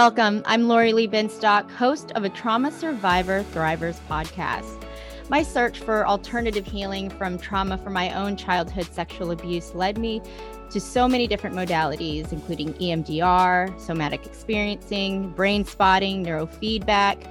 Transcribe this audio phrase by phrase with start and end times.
[0.00, 0.42] Welcome.
[0.46, 4.82] I'm Lori Lee Binstock, host of a Trauma Survivor Thrivers podcast.
[5.28, 10.22] My search for alternative healing from trauma from my own childhood sexual abuse led me
[10.70, 17.30] to so many different modalities, including EMDR, somatic experiencing, brain spotting, neurofeedback.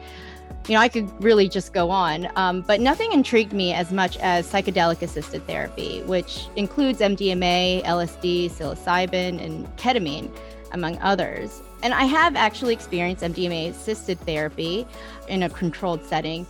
[0.68, 4.16] You know, I could really just go on, um, but nothing intrigued me as much
[4.18, 10.32] as psychedelic assisted therapy, which includes MDMA, LSD, psilocybin, and ketamine,
[10.72, 11.64] among others.
[11.82, 14.86] And I have actually experienced MDMA assisted therapy
[15.28, 16.46] in a controlled setting.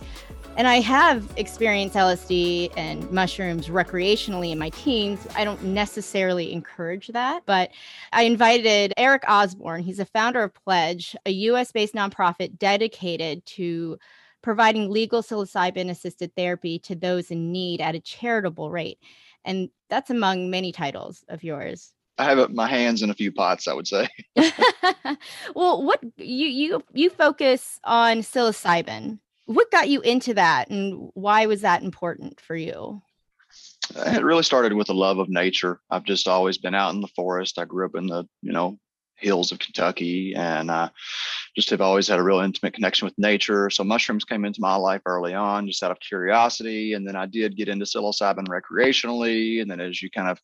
[0.56, 5.26] And I have experienced LSD and mushrooms recreationally in my teens.
[5.36, 7.70] I don't necessarily encourage that, but
[8.12, 9.82] I invited Eric Osborne.
[9.82, 13.98] He's a founder of PLEDG, a US based nonprofit dedicated to
[14.42, 18.98] providing legal psilocybin assisted therapy to those in need at a charitable rate.
[19.44, 21.94] And that's among many titles of yours.
[22.20, 24.08] I have my hands in a few pots, I would say.
[25.54, 29.18] well, what you you you focus on psilocybin
[29.50, 33.02] what got you into that and why was that important for you?
[33.96, 35.80] It really started with a love of nature.
[35.90, 37.58] I've just always been out in the forest.
[37.58, 38.78] I grew up in the, you know,
[39.16, 40.88] hills of Kentucky and uh,
[41.56, 43.70] just have always had a real intimate connection with nature.
[43.70, 46.94] So mushrooms came into my life early on just out of curiosity.
[46.94, 49.60] And then I did get into psilocybin recreationally.
[49.60, 50.40] And then as you kind of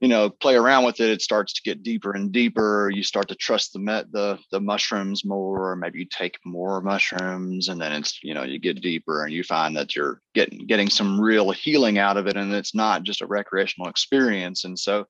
[0.00, 2.90] you know play around with it it starts to get deeper and deeper.
[2.92, 6.80] You start to trust the met the the mushrooms more or maybe you take more
[6.80, 10.66] mushrooms and then it's you know you get deeper and you find that you're getting
[10.66, 14.64] getting some real healing out of it and it's not just a recreational experience.
[14.64, 15.06] And so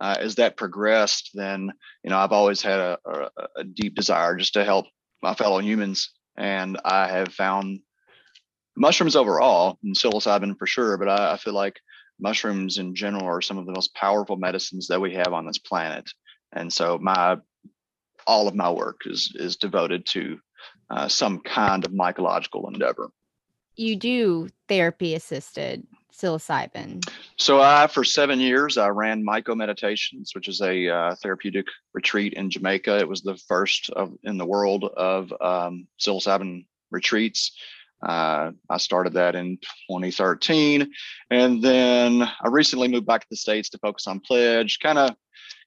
[0.00, 1.70] uh, as that progressed then
[2.02, 4.86] you know i've always had a, a, a deep desire just to help
[5.22, 7.80] my fellow humans and i have found
[8.76, 11.78] mushrooms overall and psilocybin for sure but I, I feel like
[12.20, 15.58] mushrooms in general are some of the most powerful medicines that we have on this
[15.58, 16.10] planet.
[16.52, 17.38] And so my
[18.26, 20.38] all of my work is is devoted to
[20.90, 23.10] uh, some kind of mycological endeavor.
[23.76, 27.08] You do therapy assisted psilocybin.
[27.36, 32.34] So I, for seven years, I ran Myco Meditations, which is a uh, therapeutic retreat
[32.34, 32.98] in Jamaica.
[32.98, 37.52] It was the first of in the world of um, psilocybin retreats.
[38.02, 39.58] Uh, I started that in
[39.90, 40.90] 2013,
[41.30, 44.80] and then I recently moved back to the states to focus on PLEDG.
[44.80, 45.14] Kind of,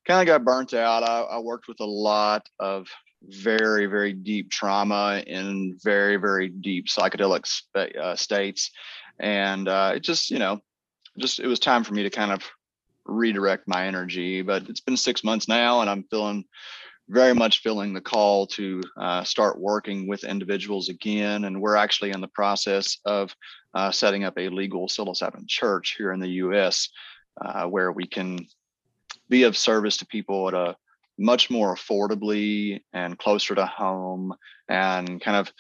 [0.06, 1.04] kind of got burnt out.
[1.04, 2.88] I, I, worked with a lot of
[3.22, 8.72] very, very deep trauma in very, very deep psychedelic sp- uh, states,
[9.20, 10.60] and uh, it just, you know,
[11.20, 12.42] just it was time for me to kind of
[13.06, 14.42] redirect my energy.
[14.42, 16.46] But it's been six months now, and I'm feeling
[17.10, 21.46] very much feeling the call to uh, start working with individuals again.
[21.46, 23.36] And we're actually in the process of
[23.74, 26.90] uh, setting up a legal psilocybin church here in the US
[27.42, 28.46] uh, where we can
[29.30, 30.76] be of service to people at a
[31.18, 34.34] much more affordably and closer to home
[34.68, 35.52] and kind of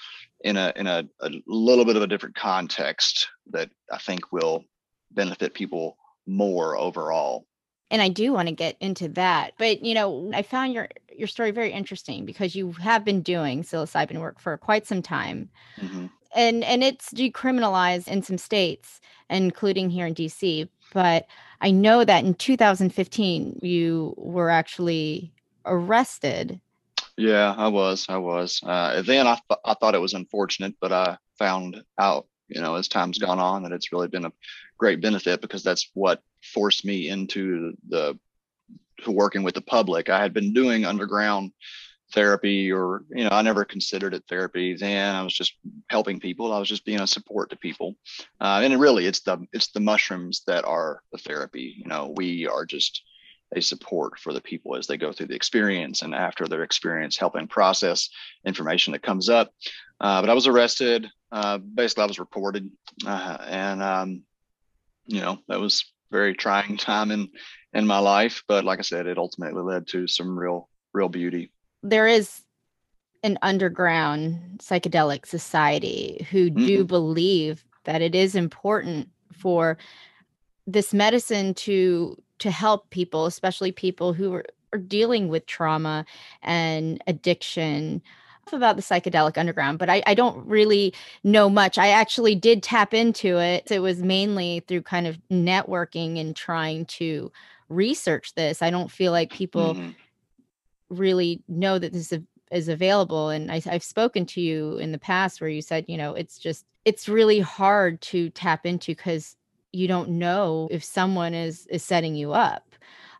[0.43, 4.63] in a in a, a little bit of a different context that I think will
[5.11, 7.45] benefit people more overall
[7.93, 9.53] and I do want to get into that.
[9.59, 13.63] But you know, I found your your story very interesting because you have been doing
[13.63, 15.49] psilocybin work for quite some time.
[15.79, 16.07] Mm-hmm.
[16.35, 18.99] And and it's decriminalized in some states,
[19.29, 20.67] including here in DC.
[20.91, 21.27] But
[21.61, 25.31] I know that in 2015 you were actually
[25.65, 26.59] arrested.
[27.15, 28.07] Yeah, I was.
[28.09, 28.59] I was.
[28.63, 32.75] Uh, then I, th- I thought it was unfortunate, but I found out, you know,
[32.75, 34.31] as time's gone on, that it's really been a
[34.77, 38.17] great benefit because that's what forced me into the
[39.03, 40.09] to working with the public.
[40.09, 41.51] I had been doing underground
[42.13, 45.15] therapy or you know i never considered it therapy then.
[45.15, 45.53] I was just
[45.89, 46.53] helping people.
[46.53, 47.95] I was just being a support to people.
[48.39, 51.75] Uh, and really it's the it's the mushrooms that are the therapy.
[51.77, 53.01] You know we are just
[53.55, 57.17] a support for the people as they go through the experience and after their experience
[57.17, 58.09] helping process
[58.45, 59.51] information that comes up
[60.03, 62.69] uh, but i was arrested uh, basically i was reported
[63.07, 64.21] uh, and um,
[65.07, 67.29] you know that was very trying time in
[67.73, 71.51] in my life but like i said it ultimately led to some real real beauty
[71.81, 72.43] there is
[73.23, 76.65] an underground psychedelic society who mm-hmm.
[76.65, 79.77] do believe that it is important for
[80.67, 86.05] this medicine to to help people especially people who are, are dealing with trauma
[86.41, 88.01] and addiction
[88.51, 90.93] about the psychedelic underground, but I, I don't really
[91.23, 91.77] know much.
[91.77, 93.71] I actually did tap into it.
[93.71, 97.31] It was mainly through kind of networking and trying to
[97.69, 98.61] research this.
[98.61, 99.91] I don't feel like people mm-hmm.
[100.89, 102.19] really know that this is,
[102.51, 103.29] is available.
[103.29, 106.37] And I, I've spoken to you in the past where you said, you know, it's
[106.37, 109.37] just, it's really hard to tap into because
[109.73, 112.72] you don't know if someone is is setting you up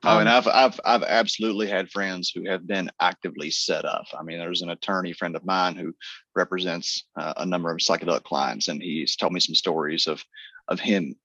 [0.06, 4.06] Oh, and I've I've I've absolutely had friends who have been actively set up.
[4.18, 5.94] I mean, there's an attorney friend of mine who
[6.36, 10.24] represents uh, a number of psychedelic clients, and he's told me some stories of
[10.68, 11.16] of him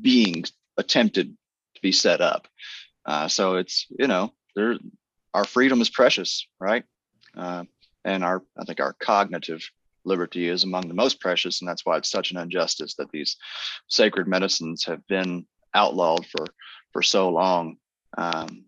[0.00, 0.44] being
[0.76, 1.36] attempted
[1.74, 2.48] to be set up.
[3.06, 4.78] Uh, so it's you know, there
[5.34, 6.84] our freedom is precious, right?
[7.36, 7.64] Uh,
[8.04, 9.62] and our I think our cognitive
[10.04, 13.36] liberty is among the most precious, and that's why it's such an injustice that these
[13.86, 16.46] sacred medicines have been outlawed for
[16.92, 17.76] for so long.
[18.16, 18.64] Um,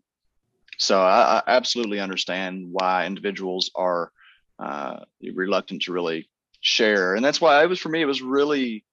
[0.79, 4.11] so I, I, absolutely understand why individuals are
[4.59, 5.01] uh,
[5.35, 6.29] reluctant to really
[6.61, 8.03] share, and that's why it was for me.
[8.03, 8.85] It was really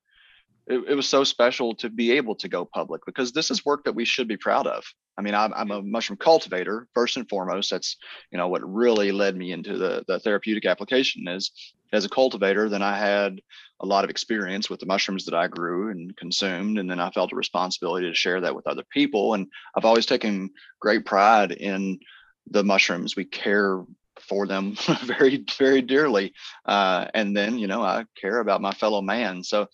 [0.68, 3.84] it, it was so special to be able to go public because this is work
[3.86, 4.84] that we should be proud of.
[5.18, 7.70] I mean, I'm, I'm, a mushroom cultivator first and foremost.
[7.70, 7.98] That's
[8.32, 11.52] you know what really led me into the the therapeutic application is
[11.92, 12.70] as a cultivator.
[12.70, 13.42] Then I had
[13.80, 17.12] a lot of experience with the mushrooms that I grew and consumed, and then I
[17.12, 19.34] felt a responsibility to share that with other people.
[19.34, 22.00] And I've always taken great pride in
[22.50, 23.16] the mushrooms.
[23.16, 23.84] We care
[24.20, 26.34] for them very very dearly,
[26.66, 29.44] uh, and then you know I care about my fellow man.
[29.44, 29.68] So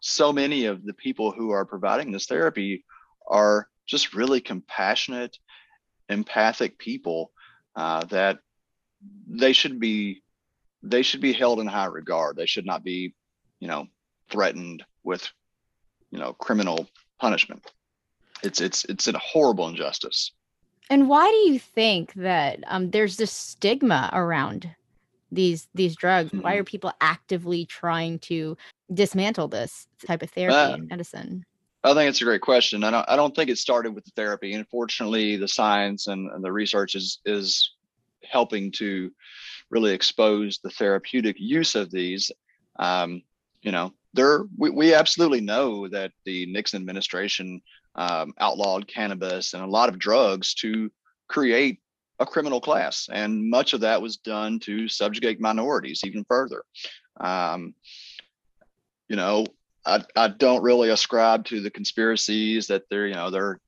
[0.00, 2.84] so many of the people who are providing this therapy
[3.28, 5.38] are just really compassionate,
[6.08, 7.30] empathic people
[7.76, 8.38] uh, that
[9.28, 10.22] they should be
[10.82, 12.36] they should be held in high regard.
[12.36, 13.14] They should not be,
[13.60, 13.86] you know,
[14.30, 15.28] threatened with,
[16.10, 16.88] you know, criminal
[17.20, 17.70] punishment.
[18.42, 20.32] It's it's it's a horrible injustice.
[20.90, 24.68] And why do you think that um, there's this stigma around
[25.30, 26.30] these these drugs?
[26.30, 26.42] Mm-hmm.
[26.42, 28.56] Why are people actively trying to
[28.92, 31.44] dismantle this type of therapy uh, and medicine?
[31.84, 32.84] I think it's a great question.
[32.84, 34.52] I don't I don't think it started with the therapy.
[34.54, 37.72] Unfortunately, the science and, and the research is is
[38.30, 39.10] helping to
[39.70, 42.30] really expose the therapeutic use of these.
[42.78, 43.22] Um,
[43.62, 47.62] you know, there we, we absolutely know that the Nixon administration
[47.94, 50.90] um, outlawed cannabis and a lot of drugs to
[51.28, 51.80] create
[52.18, 56.62] a criminal class, and much of that was done to subjugate minorities even further.
[57.20, 57.74] Um,
[59.08, 59.46] you know,
[59.84, 63.60] I, I don't really ascribe to the conspiracies that they're, you know, they're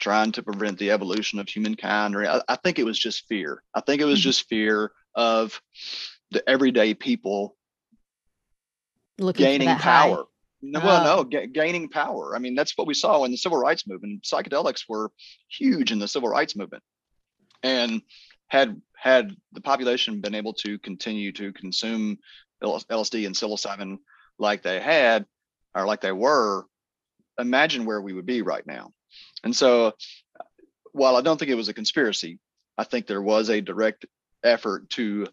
[0.00, 2.16] trying to prevent the evolution of humankind.
[2.16, 3.62] Or I, I think it was just fear.
[3.74, 4.30] I think it was mm-hmm.
[4.30, 5.60] just fear of
[6.30, 7.56] the everyday people
[9.18, 10.24] Looking gaining power.
[10.62, 11.24] No, well, no, oh.
[11.24, 12.34] g- gaining power.
[12.34, 14.22] I mean, that's what we saw in the civil rights movement.
[14.22, 15.10] Psychedelics were
[15.48, 16.82] huge in the civil rights movement,
[17.62, 18.02] and
[18.48, 22.18] had had the population been able to continue to consume
[22.62, 23.98] LSD and psilocybin
[24.38, 25.24] like they had
[25.74, 26.66] or like they were,
[27.38, 28.92] imagine where we would be right now.
[29.44, 29.92] And so,
[30.92, 32.38] while I don't think it was a conspiracy,
[32.76, 34.06] I think there was a direct
[34.42, 35.26] effort to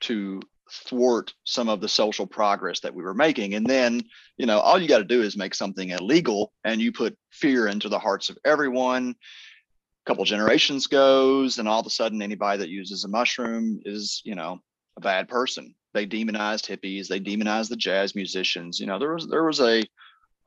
[0.00, 0.40] to
[0.70, 3.54] thwart some of the social progress that we were making.
[3.54, 4.02] And then,
[4.36, 7.66] you know, all you got to do is make something illegal and you put fear
[7.66, 9.10] into the hearts of everyone.
[9.10, 14.22] A couple generations goes, and all of a sudden, anybody that uses a mushroom is,
[14.24, 14.60] you know,
[14.96, 19.26] a bad person they demonized hippies they demonized the jazz musicians you know there was
[19.28, 19.82] there was a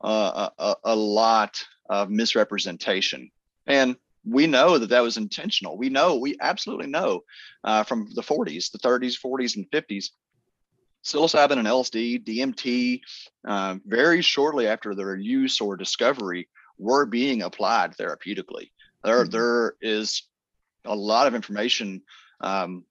[0.00, 3.30] uh, a, a lot of misrepresentation.
[3.66, 5.76] And we know that that was intentional.
[5.76, 7.24] We know we absolutely know
[7.62, 10.06] uh, from the 40s the 30s 40s and 50s
[11.04, 13.00] psilocybin and lsd dmt
[13.46, 16.48] uh, very shortly after their use or discovery
[16.78, 18.70] were being applied therapeutically.
[19.02, 19.30] There mm-hmm.
[19.30, 20.22] there is
[20.84, 22.02] a lot of information
[22.40, 22.84] um,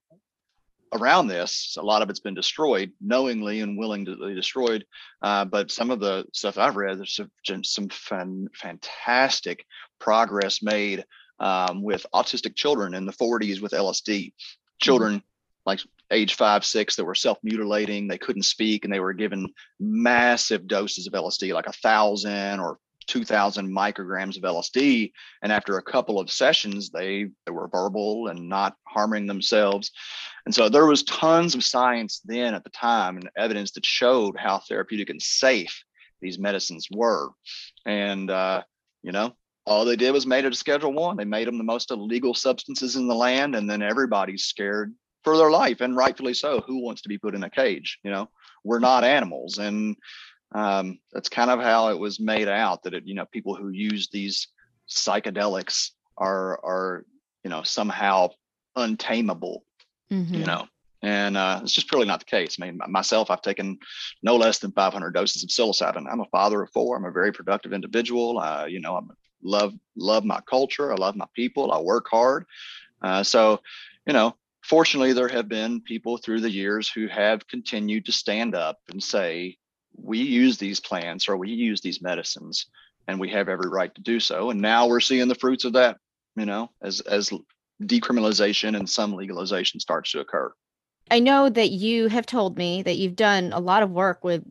[0.94, 1.76] around this.
[1.80, 4.86] A lot of it's been destroyed knowingly and willingly destroyed.
[5.22, 9.66] Uh, but some of the stuff I've read, there's some, some fan, fantastic
[10.00, 11.04] progress made
[11.40, 14.34] um, with autistic children in the 40s with LSD.
[14.82, 15.26] Children mm-hmm.
[15.66, 15.80] like
[16.12, 20.68] age five, six that were self mutilating, they couldn't speak, and they were given massive
[20.68, 25.12] doses of LSD, like a thousand or 2000 micrograms of LSD.
[25.42, 29.92] And after a couple of sessions, they, they were verbal and not harming themselves.
[30.46, 34.38] And so there was tons of science then at the time and evidence that showed
[34.38, 35.84] how therapeutic and safe
[36.22, 37.30] these medicines were.
[37.86, 38.64] And, uh,
[39.04, 39.36] you know,
[39.66, 41.16] all they did was made it a schedule one.
[41.16, 43.56] They made them the most illegal substances in the land.
[43.56, 46.62] And then everybody's scared for their life and rightfully so.
[46.62, 48.00] Who wants to be put in a cage?
[48.04, 48.30] You know,
[48.66, 49.58] we're not animals.
[49.58, 49.96] And
[50.54, 53.70] um, that's kind of how it was made out that it, you know, people who
[53.70, 54.50] use these
[54.90, 57.06] psychedelics are, are,
[57.44, 58.30] you know, somehow
[58.76, 59.66] untamable,
[60.12, 60.34] mm-hmm.
[60.34, 60.68] you know,
[61.02, 62.58] and uh, it's just purely not the case.
[62.60, 63.78] I mean, myself, I've taken
[64.22, 66.06] no less than 500 doses of psilocybin.
[66.10, 66.96] I'm a father of four.
[66.96, 68.40] I'm a very productive individual.
[68.40, 69.02] Uh, you know, I
[69.44, 70.92] love love my culture.
[70.92, 71.72] I love my people.
[71.72, 72.46] I work hard.
[73.02, 73.60] Uh, so,
[74.06, 78.56] you know, fortunately, there have been people through the years who have continued to stand
[78.56, 79.58] up and say,
[79.96, 82.68] we use these plants or we use these medicines
[83.08, 85.74] and we have every right to do so and now we're seeing the fruits of
[85.74, 85.98] that
[86.36, 87.32] you know, as as
[87.84, 90.52] decriminalization and some legalization starts to occur.
[91.12, 94.44] I know that you have told me that you've done a lot of work with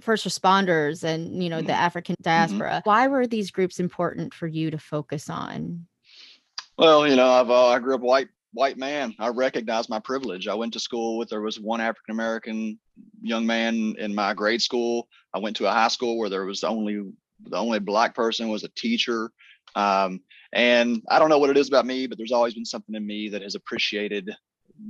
[0.00, 1.68] first responders and you know mm-hmm.
[1.68, 2.22] the African mm-hmm.
[2.22, 2.70] diaspora.
[2.70, 2.90] Mm-hmm.
[2.90, 5.86] Why were these groups important for you to focus on?
[6.76, 9.14] Well, you know, I've uh, I grew up white white man.
[9.18, 10.48] I recognize my privilege.
[10.48, 12.78] I went to school with there was one African American
[13.22, 15.08] young man in my grade school.
[15.32, 17.02] I went to a high school where there was only
[17.44, 19.30] the only black person was a teacher.
[19.74, 20.20] Um,
[20.52, 23.06] and I don't know what it is about me, but there's always been something in
[23.06, 24.30] me that has appreciated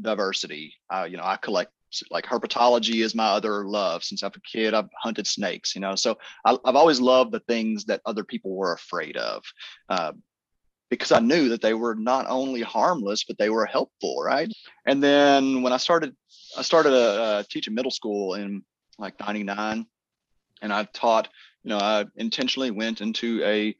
[0.00, 0.74] diversity.
[0.90, 1.72] Uh, you know, I collect
[2.10, 4.02] like herpetology is my other love.
[4.02, 5.74] Since I'm a kid, I've hunted snakes.
[5.74, 9.44] You know, so I, have always loved the things that other people were afraid of.
[9.88, 10.12] Uh,
[10.90, 14.52] because I knew that they were not only harmless, but they were helpful, right?
[14.86, 16.14] And then when I started,
[16.56, 18.62] I started a, a teaching middle school in
[18.98, 19.86] like 99
[20.60, 21.28] and I taught,
[21.64, 23.74] you know, I intentionally went into a,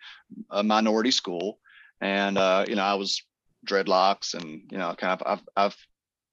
[0.51, 1.59] a minority school
[2.02, 3.23] and, uh, you know, I was
[3.64, 5.76] dreadlocks and, you know, kind of, I've, I've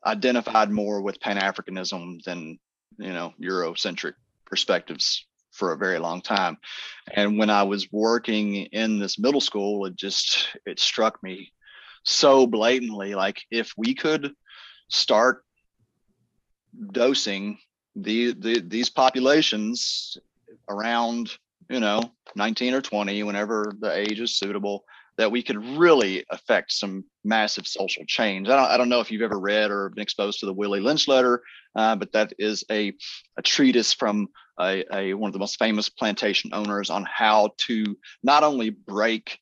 [0.05, 2.57] identified more with Pan-Africanism than,
[2.97, 4.13] you know, Eurocentric
[4.47, 6.57] perspectives for a very long time.
[7.13, 11.51] And when I was working in this middle school, it just, it struck me
[12.03, 14.33] so blatantly, like if we could
[14.89, 15.43] start
[16.91, 17.59] dosing
[17.95, 20.17] the, the these populations
[20.69, 21.31] around
[21.69, 22.01] you know
[22.35, 24.83] 19 or 20 whenever the age is suitable
[25.19, 28.47] that we could really affect some massive social change.
[28.47, 30.79] I don't, I don't know if you've ever read or been exposed to the Willie
[30.79, 31.43] Lynch letter,
[31.75, 32.93] uh, but that is a,
[33.38, 34.29] a treatise from
[34.61, 39.39] a, a, one of the most famous plantation owners on how to not only break,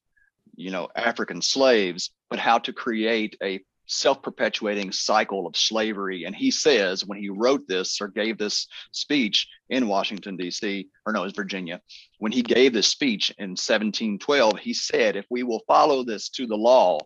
[0.56, 6.26] you know, African slaves, but how to create a self-perpetuating cycle of slavery.
[6.26, 11.14] And he says when he wrote this or gave this speech in Washington, D.C., or
[11.14, 11.82] no, it's Virginia,
[12.20, 16.46] when he gave this speech in 1712, he said, if we will follow this to
[16.46, 17.00] the law,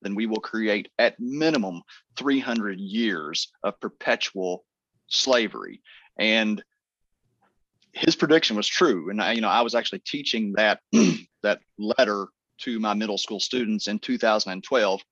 [0.00, 1.82] then we will create at minimum
[2.16, 4.64] 300 years of perpetual
[5.08, 5.82] slavery.
[6.18, 6.62] And
[7.92, 9.10] his prediction was true.
[9.10, 10.80] And I, you know, I was actually teaching that
[11.42, 12.26] that letter
[12.58, 15.02] to my middle school students in 2012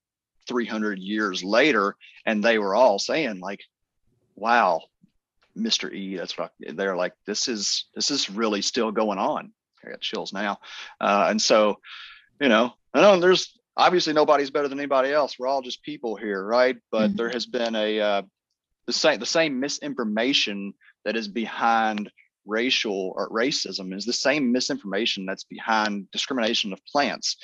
[0.49, 3.61] 300 years later and they were all saying like
[4.35, 4.81] wow
[5.57, 9.53] mr e that's what I, they're like this is this is really still going on.
[9.85, 10.59] I got chills now.
[11.01, 11.79] Uh, and so
[12.41, 15.39] you know i know there's obviously nobody's better than anybody else.
[15.39, 16.77] We're all just people here right?
[16.91, 17.17] But mm-hmm.
[17.17, 18.23] there has been a uh,
[18.87, 20.75] the same the same misinformation
[21.05, 22.11] that is behind
[22.47, 27.37] racial or racism is the same misinformation that's behind discrimination of plants.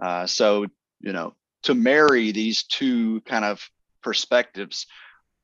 [0.00, 0.66] Uh, so
[1.00, 3.68] you know to marry these two kind of
[4.02, 4.86] perspectives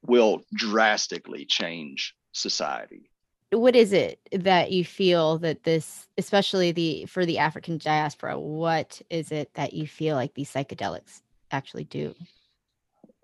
[0.02, 3.10] will drastically change society.
[3.50, 9.00] What is it that you feel that this especially the for the african diaspora what
[9.10, 12.14] is it that you feel like these psychedelics actually do?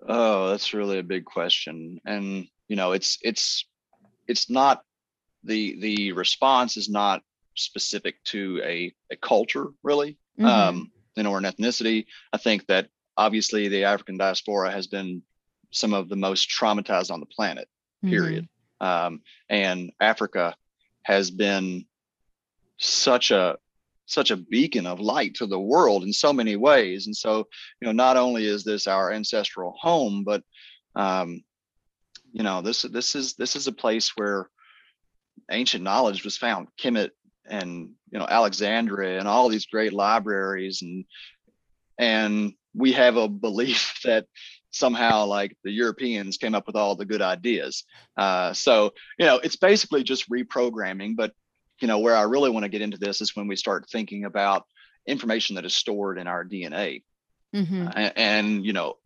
[0.08, 2.00] Oh that's really a big question.
[2.04, 3.66] And you know it's it's
[4.28, 4.82] it's not
[5.42, 7.22] the the response is not
[7.56, 10.16] specific to a, a culture really.
[10.38, 10.46] Mm-hmm.
[10.46, 12.06] um you know, or an ethnicity.
[12.32, 15.22] I think that obviously the African diaspora has been
[15.70, 17.68] some of the most traumatized on the planet,
[18.02, 18.48] period.
[18.80, 18.86] Mm-hmm.
[18.86, 20.56] Um, and Africa
[21.02, 21.86] has been
[22.78, 23.58] such a
[24.06, 27.06] such a beacon of light to the world in so many ways.
[27.06, 27.46] And so,
[27.80, 30.42] you know, not only is this our ancestral home, but
[30.96, 31.44] um,
[32.32, 34.48] you know, this this is this is a place where
[35.50, 36.68] ancient knowledge was found.
[36.80, 37.10] Kemet
[37.50, 41.04] and you know Alexandria and all these great libraries and
[41.98, 44.26] and we have a belief that
[44.70, 47.84] somehow like the Europeans came up with all the good ideas.
[48.16, 51.16] Uh, so you know it's basically just reprogramming.
[51.16, 51.32] But
[51.80, 54.24] you know where I really want to get into this is when we start thinking
[54.24, 54.64] about
[55.06, 57.02] information that is stored in our DNA.
[57.54, 57.88] Mm-hmm.
[57.88, 58.96] Uh, and, and you know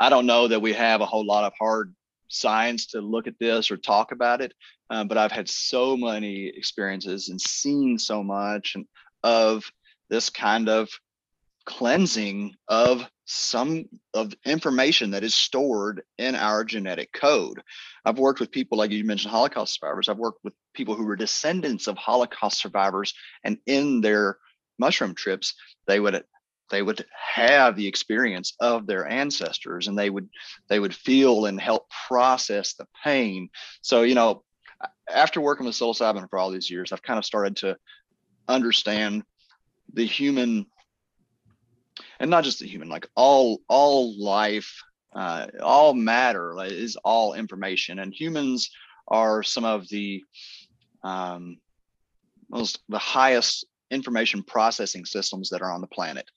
[0.00, 1.94] I don't know that we have a whole lot of hard
[2.28, 4.52] science to look at this or talk about it.
[4.90, 8.86] Um, but I've had so many experiences and seen so much and
[9.22, 9.64] of
[10.10, 10.90] this kind of
[11.64, 17.62] cleansing of some of information that is stored in our genetic code.
[18.04, 20.10] I've worked with people like you mentioned Holocaust survivors.
[20.10, 24.36] I've worked with people who were descendants of Holocaust survivors and in their
[24.78, 25.54] mushroom trips
[25.86, 26.24] they would
[26.70, 30.28] they would have the experience of their ancestors and they would
[30.68, 33.48] they would feel and help process the pain
[33.82, 34.42] so you know
[35.08, 37.76] after working with psilocybin for all these years i've kind of started to
[38.48, 39.22] understand
[39.92, 40.66] the human
[42.20, 44.82] and not just the human like all all life
[45.14, 48.70] uh, all matter is all information and humans
[49.08, 50.22] are some of the
[51.04, 51.58] um,
[52.50, 56.28] most the highest information processing systems that are on the planet.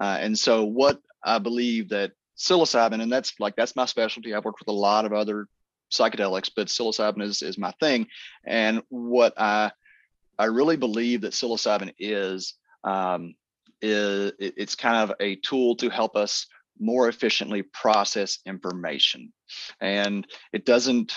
[0.00, 4.34] Uh, and so what I believe that psilocybin, and that's like that's my specialty.
[4.34, 5.46] I've worked with a lot of other
[5.96, 8.06] psychedelics, but psilocybin is is my thing.
[8.44, 9.72] And what I
[10.38, 13.34] I really believe that psilocybin is um,
[13.80, 16.46] is it's kind of a tool to help us
[16.78, 19.32] more efficiently process information,
[19.80, 21.12] and it doesn't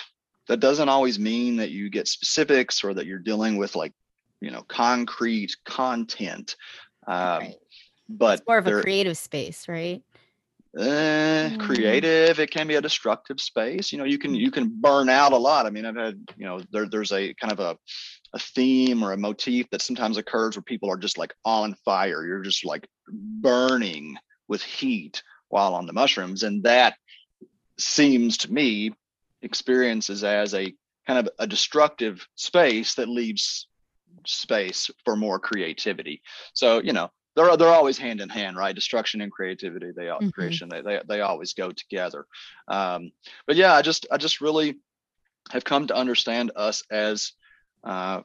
[0.47, 3.93] that doesn't always mean that you get specifics or that you're dealing with like
[4.41, 6.55] you know concrete content
[7.07, 7.55] um, right.
[8.09, 10.03] but it's more of a creative space right
[10.77, 13.91] uh, creative it can be a destructive space.
[13.91, 15.65] You know you can you can burn out a lot.
[15.65, 17.77] I mean i've had you know there, there's a kind of a
[18.33, 22.25] a theme or a motif that sometimes occurs where people are just like on fire.
[22.25, 24.17] You're just like burning
[24.47, 26.43] with heat while on the mushrooms.
[26.43, 26.95] And that
[27.77, 28.93] seems to me
[29.41, 30.73] experiences as a
[31.05, 33.67] kind of a destructive space that leaves
[34.25, 36.21] space for more creativity.
[36.53, 38.75] So, you know, they're they're always hand in hand, right?
[38.75, 40.29] Destruction and creativity, they all mm-hmm.
[40.29, 42.25] creation, they, they they always go together.
[42.67, 43.11] Um,
[43.45, 44.79] but yeah, I just I just really
[45.51, 47.33] have come to understand us as
[47.83, 48.21] uh,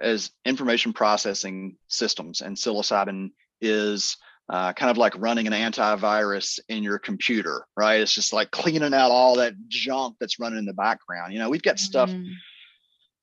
[0.00, 4.16] as information processing systems, and psilocybin is
[4.48, 8.00] uh, kind of like running an antivirus in your computer, right?
[8.00, 11.32] It's just like cleaning out all that junk that's running in the background.
[11.32, 11.84] You know, we've got mm-hmm.
[11.84, 12.10] stuff.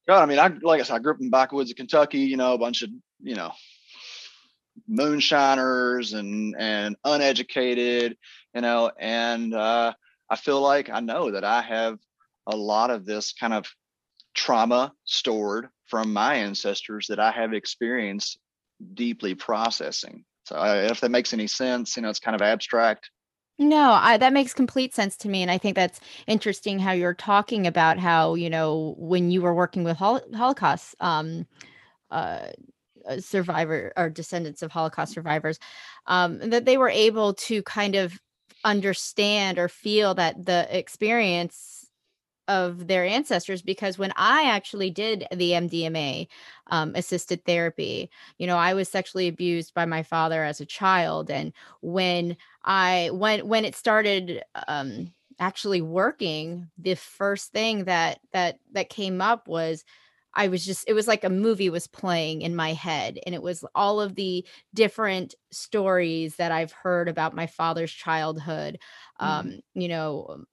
[0.08, 2.20] God, I mean, I like I said, I grew up in the backwoods of Kentucky.
[2.20, 2.90] You know, a bunch of
[3.22, 3.52] you know
[4.88, 8.18] moonshiners and and uneducated.
[8.54, 9.94] You know, and uh,
[10.30, 11.98] I feel like I know that I have
[12.48, 13.66] a lot of this kind of
[14.34, 18.38] trauma stored from my ancestors that I have experienced
[18.94, 23.10] deeply processing so I, if that makes any sense, you know, it's kind of abstract.
[23.58, 27.14] No, I, that makes complete sense to me, and I think that's interesting how you're
[27.14, 31.48] talking about how you know when you were working with Hol- Holocaust um,
[32.12, 32.52] uh, uh
[33.20, 35.60] survivor or descendants of Holocaust survivors,
[36.08, 38.20] um, that they were able to kind of
[38.64, 41.76] understand or feel that the experience
[42.48, 46.28] of their ancestors because when I actually did the MDMA
[46.68, 51.32] um, assisted therapy, you know, I was sexually abused by my father as a child,
[51.32, 58.60] and when I when when it started um, actually working, the first thing that that
[58.74, 59.84] that came up was
[60.36, 63.20] I was just, it was like a movie was playing in my head.
[63.26, 68.80] And it was all of the different stories that I've heard about my father's childhood,
[69.22, 69.26] mm.
[69.26, 70.44] um, you know,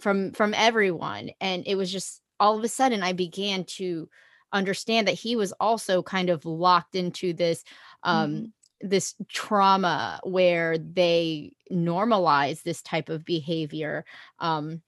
[0.00, 1.30] from, from everyone.
[1.40, 4.08] And it was just all of a sudden I began to
[4.52, 7.64] understand that he was also kind of locked into this,
[8.02, 8.52] um, mm
[8.82, 14.04] this trauma where they normalize this type of behavior
[14.40, 14.82] um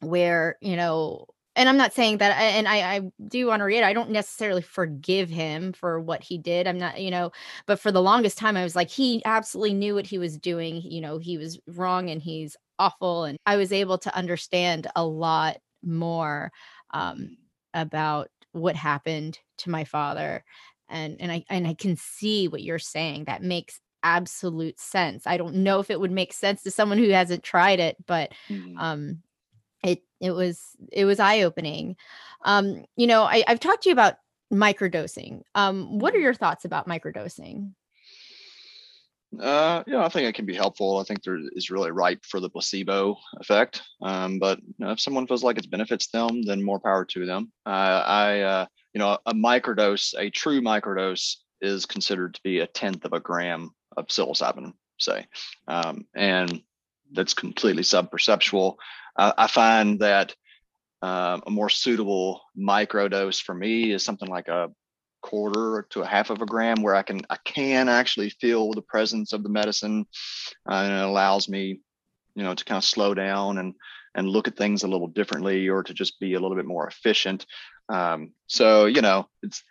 [0.00, 3.90] where you know and I'm not saying that, and I, I do want to reiterate,
[3.90, 6.66] I don't necessarily forgive him for what he did.
[6.66, 7.30] I'm not, you know,
[7.66, 10.80] but for the longest time, I was like, he absolutely knew what he was doing.
[10.82, 13.24] You know, he was wrong and he's awful.
[13.24, 16.52] And I was able to understand a lot more
[16.94, 17.36] um,
[17.74, 20.44] about what happened to my father.
[20.88, 23.24] And, and I and I can see what you're saying.
[23.24, 25.26] That makes absolute sense.
[25.26, 28.32] I don't know if it would make sense to someone who hasn't tried it, but
[28.48, 28.76] mm-hmm.
[28.78, 29.22] um,
[29.82, 31.96] it it was it was eye opening.
[32.44, 34.16] Um, you know, I, I've talked to you about
[34.52, 35.42] microdosing.
[35.54, 36.24] Um, what are mm-hmm.
[36.24, 37.72] your thoughts about microdosing?
[39.40, 40.98] Uh, yeah, I think it can be helpful.
[40.98, 43.82] I think there is really ripe for the placebo effect.
[44.02, 47.24] Um, but you know, if someone feels like it benefits them, then more power to
[47.24, 47.50] them.
[47.64, 52.66] Uh, I, uh, you know, a microdose, a true microdose, is considered to be a
[52.66, 55.26] tenth of a gram of psilocybin, say,
[55.68, 56.60] um, and
[57.12, 58.76] that's completely subperceptual.
[59.16, 60.34] Uh, I find that
[61.02, 64.70] uh, a more suitable microdose for me is something like a
[65.20, 68.82] quarter to a half of a gram where I can I can actually feel the
[68.82, 70.06] presence of the medicine
[70.68, 71.80] uh, and it allows me
[72.34, 73.74] you know to kind of slow down and
[74.14, 76.86] and look at things a little differently or to just be a little bit more
[76.86, 77.46] efficient.
[77.88, 79.62] Um, so you know it's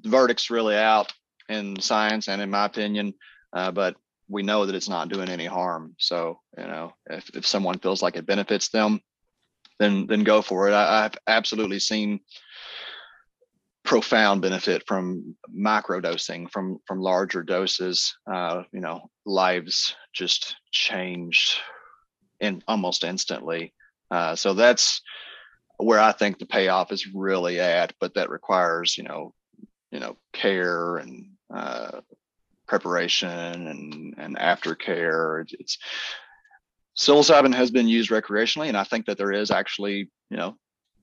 [0.00, 1.12] the verdict's really out
[1.48, 3.14] in science and in my opinion
[3.52, 3.96] uh, but
[4.32, 5.94] we know that it's not doing any harm.
[5.98, 9.00] So, you know, if, if someone feels like it benefits them,
[9.78, 10.74] then then go for it.
[10.74, 12.20] I, have absolutely seen
[13.84, 18.16] profound benefit from macro dosing, from from larger doses.
[18.32, 21.56] Uh, you know, lives just changed
[22.40, 23.74] in almost instantly.
[24.10, 25.02] Uh, so that's
[25.76, 29.34] where I think the payoff is really at, but that requires, you know,
[29.90, 32.00] you know, care and uh,
[32.66, 33.28] preparation
[33.66, 35.44] and and aftercare.
[35.58, 35.78] It's,
[36.96, 40.56] psilocybin has been used recreationally, and I think that there is actually you know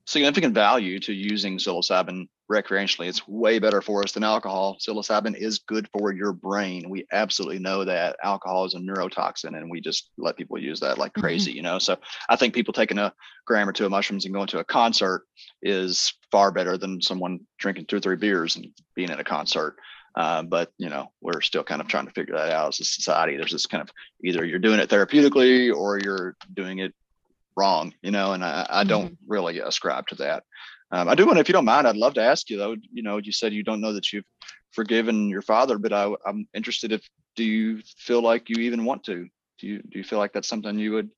[0.06, 3.06] significant value to using psilocybin recreationally.
[3.06, 4.76] It's way better for us than alcohol.
[4.80, 6.90] Psilocybin is good for your brain.
[6.90, 10.98] We absolutely know that alcohol is a neurotoxin and we just let people use that
[10.98, 11.20] like mm-hmm.
[11.20, 11.56] crazy, mm-hmm.
[11.58, 11.78] you know?
[11.78, 11.96] So
[12.28, 13.12] I think people taking a
[13.46, 15.26] gram or two of mushrooms and going to a concert
[15.62, 19.76] is far better than someone drinking two or three beers and being at a concert.
[20.14, 22.84] Uh, but you know, we're still kind of trying to figure that out as a
[22.84, 23.36] society.
[23.36, 23.90] There's this kind of
[24.24, 26.94] either you're doing it therapeutically or you're doing it
[27.56, 29.32] wrong, you know, and I, I don't mm-hmm.
[29.32, 30.44] really ascribe to that.
[30.92, 32.74] Um, I do want, if you don't mind, I'd love to ask you though.
[32.92, 34.24] You know, you said you don't know that you've
[34.72, 39.04] forgiven your father, but I, I'm interested if do you feel like you even want
[39.04, 39.28] to?
[39.58, 41.10] Do you do you feel like that's something you would?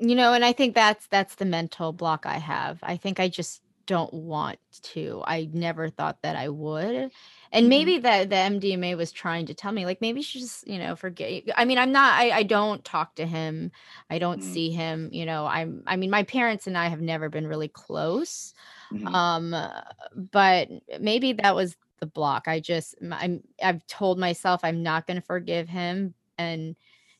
[0.00, 2.78] You know, and I think that's that's the mental block I have.
[2.82, 5.22] I think I just don't want to.
[5.26, 6.94] I never thought that I would.
[6.94, 7.10] And
[7.52, 7.68] mm-hmm.
[7.68, 10.94] maybe that the MDMA was trying to tell me, like, maybe she just, you know,
[10.94, 11.44] forget.
[11.56, 13.72] I mean, I'm not, I, I don't talk to him.
[14.10, 14.52] I don't mm-hmm.
[14.52, 17.68] see him, you know, I'm, I mean, my parents and I have never been really
[17.68, 18.52] close.
[18.92, 19.08] Mm-hmm.
[19.08, 19.56] Um,
[20.14, 20.68] but
[21.00, 22.46] maybe that was the block.
[22.46, 26.12] I just, I'm, I've told myself I'm not going to forgive him.
[26.36, 26.76] And,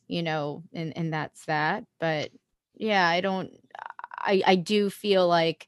[0.06, 1.84] you know, and, and that's that.
[1.98, 2.30] But
[2.76, 3.50] yeah, I don't,
[4.18, 5.66] I, I do feel like,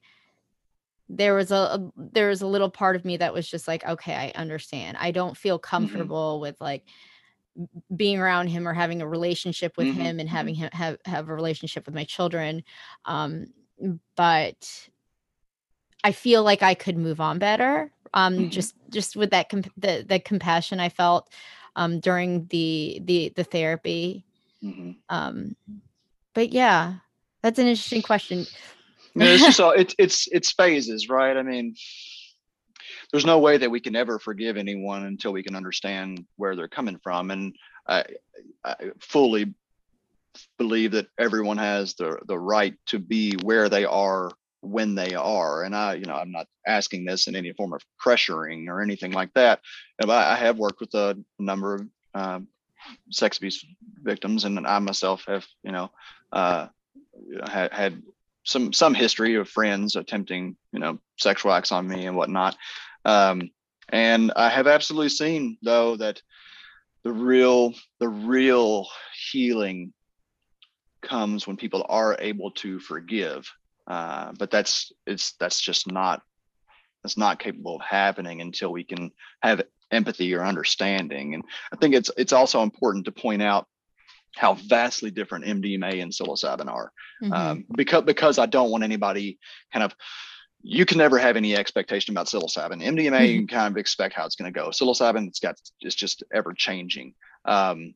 [1.13, 3.85] there was a, a there was a little part of me that was just like
[3.85, 5.69] okay i understand i don't feel mm-hmm.
[5.69, 6.43] comfortable mm-hmm.
[6.43, 6.85] with like
[7.95, 10.01] being around him or having a relationship with mm-hmm.
[10.01, 10.65] him and having mm-hmm.
[10.65, 12.63] him have, have a relationship with my children
[13.05, 13.47] um
[14.17, 14.89] but
[16.05, 18.49] i feel like i could move on better um mm-hmm.
[18.49, 21.29] just just with that comp- the the compassion i felt
[21.75, 24.25] um during the the the therapy
[24.63, 24.93] mm-hmm.
[25.09, 25.57] um
[26.35, 26.95] but yeah
[27.43, 28.47] that's an interesting question
[29.29, 31.37] it's just all it's it's it's phases, right?
[31.37, 31.75] I mean,
[33.11, 36.69] there's no way that we can ever forgive anyone until we can understand where they're
[36.69, 37.57] coming from, and
[37.87, 38.05] I,
[38.65, 39.55] I fully
[40.59, 44.31] believe that everyone has the the right to be where they are
[44.61, 45.65] when they are.
[45.65, 49.13] And i you know i'm not asking this in any form of pressuring or anything
[49.13, 49.61] like that.
[49.99, 52.49] But i have worked with a number of um,
[53.11, 53.65] sex abuse
[54.03, 55.91] victims and i myself have you know
[56.33, 56.69] uh,
[57.49, 58.03] had, had
[58.45, 62.57] some some history of friends attempting you know sexual acts on me and whatnot.
[63.05, 63.51] Um,
[63.93, 66.23] and i have absolutely seen though that
[67.03, 68.87] the real the real
[69.33, 69.93] healing
[71.01, 73.51] comes when people are able to forgive.
[73.87, 76.23] Uh, but that's it's that's just not
[77.03, 79.11] that's not capable of happening until we can
[79.43, 81.35] have empathy or understanding.
[81.35, 83.67] And i think it's it's also important to point out
[84.37, 86.93] how vastly different MDMA and psilocybin are.
[87.23, 87.33] Mm-hmm.
[87.33, 89.39] Um, because because I don't want anybody
[89.73, 89.95] kind of
[90.63, 92.83] you can never have any expectation about psilocybin.
[92.83, 93.25] MDMA, mm-hmm.
[93.25, 94.69] you can kind of expect how it's going to go.
[94.69, 97.15] Psilocybin, it's got it's just ever changing.
[97.45, 97.95] Um,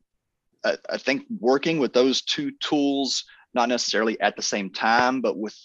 [0.63, 5.37] I, I, think working with those two tools, not necessarily at the same time, but
[5.37, 5.55] with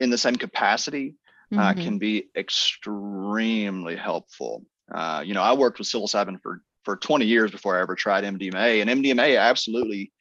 [0.00, 1.14] in the same capacity,
[1.52, 1.80] uh, mm-hmm.
[1.80, 4.64] uh, can be extremely helpful.
[4.92, 8.24] Uh, you know, I worked with psilocybin for for 20 years before I ever tried
[8.24, 8.80] MDMA.
[8.80, 10.12] And MDMA absolutely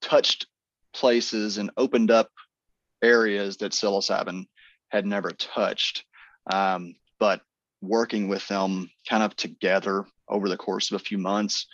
[0.00, 0.46] touched
[0.92, 2.30] places and opened up
[3.02, 4.46] areas that psilocybin
[4.88, 6.04] had never touched.
[6.52, 7.40] Um, but
[7.80, 11.66] working with them kind of together over the course of a few months,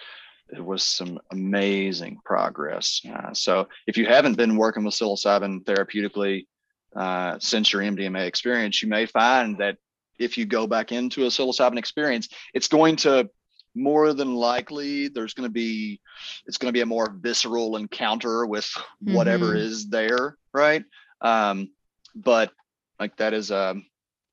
[0.52, 3.00] it was some amazing progress.
[3.08, 6.46] Uh, so if you haven't been working with psilocybin therapeutically
[6.96, 9.76] uh, since your MDMA experience, you may find that
[10.20, 13.28] if you go back into a psilocybin experience, it's going to
[13.74, 16.00] more than likely there's going to be
[16.46, 18.68] it's going to be a more visceral encounter with
[19.00, 19.58] whatever mm-hmm.
[19.58, 20.84] is there, right?
[21.20, 21.70] Um,
[22.14, 22.52] but
[22.98, 23.86] like that is a um,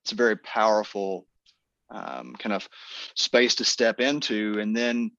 [0.04, 1.26] it's a very powerful
[1.90, 2.68] um, kind of
[3.16, 5.12] space to step into, and then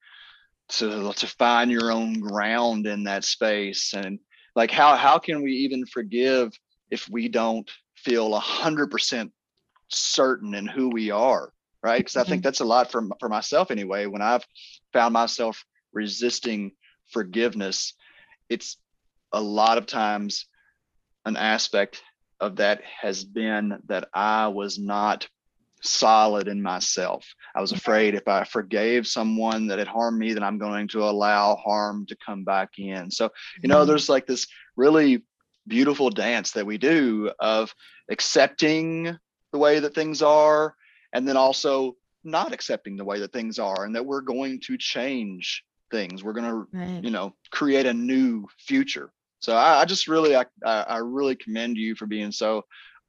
[0.70, 4.18] to to find your own ground in that space and
[4.54, 6.52] like how how can we even forgive
[6.90, 9.32] if we don't feel a hundred percent
[9.88, 11.98] certain in who we are, right?
[11.98, 12.46] Because I think mm-hmm.
[12.46, 14.06] that's a lot for for myself anyway.
[14.06, 14.46] When I've
[14.92, 16.72] found myself resisting
[17.10, 17.94] forgiveness,
[18.48, 18.76] it's
[19.32, 20.46] a lot of times
[21.24, 22.02] an aspect
[22.40, 25.28] of that has been that I was not
[25.82, 27.34] solid in myself.
[27.54, 31.04] I was afraid if I forgave someone that had harmed me, that I'm going to
[31.04, 33.10] allow harm to come back in.
[33.10, 33.30] So,
[33.62, 33.88] you know, mm-hmm.
[33.88, 34.46] there's like this
[34.76, 35.22] really
[35.66, 37.74] beautiful dance that we do of
[38.10, 39.16] accepting
[39.58, 40.74] the way that things are
[41.12, 44.78] and then also not accepting the way that things are and that we're going to
[44.78, 46.22] change things.
[46.22, 49.10] We're going to you know create a new future.
[49.40, 52.64] So i, I just really I, I really commend you for being so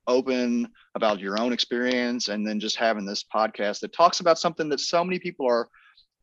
[0.08, 4.70] open about your own experience and then just having this podcast that talks about something
[4.70, 5.68] that so many people are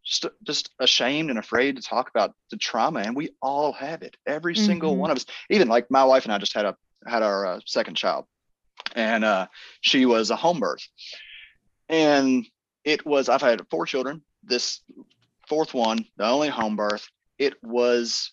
[0.05, 4.17] just, just ashamed and afraid to talk about the trauma and we all have it
[4.27, 4.67] every mm-hmm.
[4.67, 5.27] single one of us.
[5.51, 8.25] Even like my wife and i just had a had our uh, second child,
[8.95, 9.47] and uh,
[9.81, 10.87] she was a home birth,
[11.89, 12.47] and
[12.85, 14.23] it was I've had four children.
[14.43, 14.81] This
[15.49, 17.09] fourth one, the only home birth,
[17.39, 18.33] it was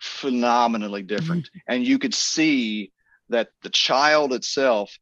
[0.00, 1.74] phenomenally different, mm-hmm.
[1.74, 2.92] and you could see
[3.28, 4.96] that the child itself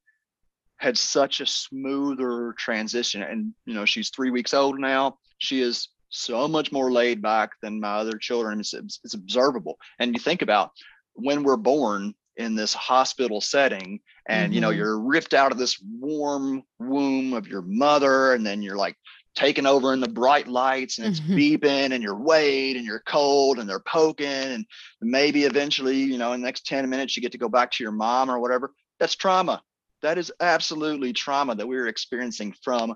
[0.77, 3.23] had such a smoother transition.
[3.23, 5.19] And you know she's three weeks old now.
[5.39, 8.61] She is so much more laid back than my other children.
[8.61, 9.79] It's, it's observable.
[9.99, 10.71] And you think about
[11.15, 14.55] when we're born in this hospital setting and mm-hmm.
[14.55, 14.79] you know mm-hmm.
[14.79, 18.97] you're ripped out of this warm womb of your mother and then you're like
[19.35, 21.37] taken over in the bright lights and it's mm-hmm.
[21.37, 24.65] beeping and you're weighed and you're cold and they're poking and
[25.01, 27.85] maybe eventually you know in the next 10 minutes you get to go back to
[27.85, 29.61] your mom or whatever that's trauma
[30.03, 32.95] that is absolutely trauma that we're experiencing from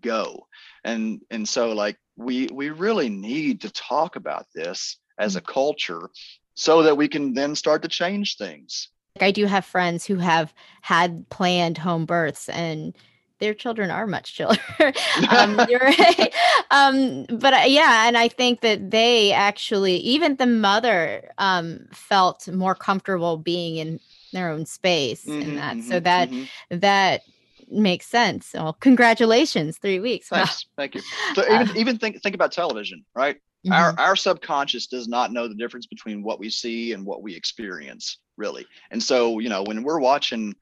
[0.00, 0.46] go
[0.84, 6.10] and and so like we we really need to talk about this as a culture
[6.54, 8.88] so that we can then start to change things.
[9.20, 12.94] I do have friends who have had planned home births and
[13.38, 14.56] their children are much chiller.
[15.30, 16.34] Um, right.
[16.70, 22.48] um, but uh, yeah and i think that they actually even the mother um, felt
[22.48, 24.00] more comfortable being in
[24.32, 26.78] their own space mm-hmm, and that mm-hmm, so that mm-hmm.
[26.78, 27.22] that
[27.70, 28.52] makes sense.
[28.54, 30.28] Well congratulations three weeks.
[30.28, 30.66] Thanks.
[30.76, 31.02] Thank you.
[31.34, 33.98] So even uh, even think think about television right mm-hmm.
[33.98, 38.18] our subconscious does not know the difference between what we see and what we experience
[38.36, 38.66] really.
[38.90, 40.54] And so you know when we're watching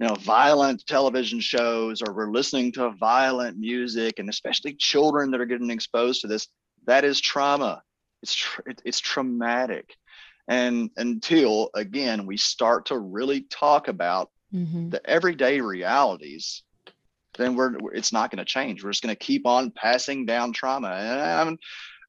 [0.00, 5.40] you know violent television shows or we're listening to violent music and especially children that
[5.40, 6.48] are getting exposed to this
[6.86, 7.82] that is trauma.
[8.22, 8.42] It's
[8.84, 9.94] it's traumatic.
[10.48, 14.88] And until again we start to really talk about mm-hmm.
[14.88, 16.62] the everyday realities
[17.38, 18.82] then we're it's not going to change.
[18.82, 20.88] We're just going to keep on passing down trauma.
[20.88, 21.58] And i'm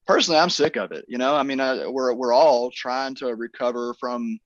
[0.07, 1.35] personally i'm sick of it you know?
[1.35, 4.39] I mean uh, we're we're all trying to recover from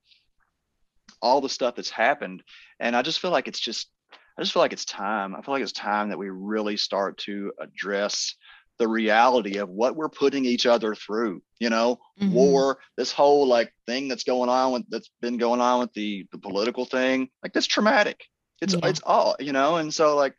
[1.21, 2.43] all the stuff that's happened
[2.79, 3.89] and i just feel like it's just
[4.37, 5.35] i just feel like it's time.
[5.35, 8.35] I feel like it's time that we really start to address
[8.77, 11.99] the reality of what we're putting each other through you know?
[12.21, 12.33] Mm-hmm.
[12.33, 16.27] war this whole like thing that's going on with that's been going on with the
[16.31, 18.23] the political thing like that's traumatic.
[18.61, 18.87] It's yeah.
[18.87, 19.77] it's all you know?
[19.77, 20.35] And so like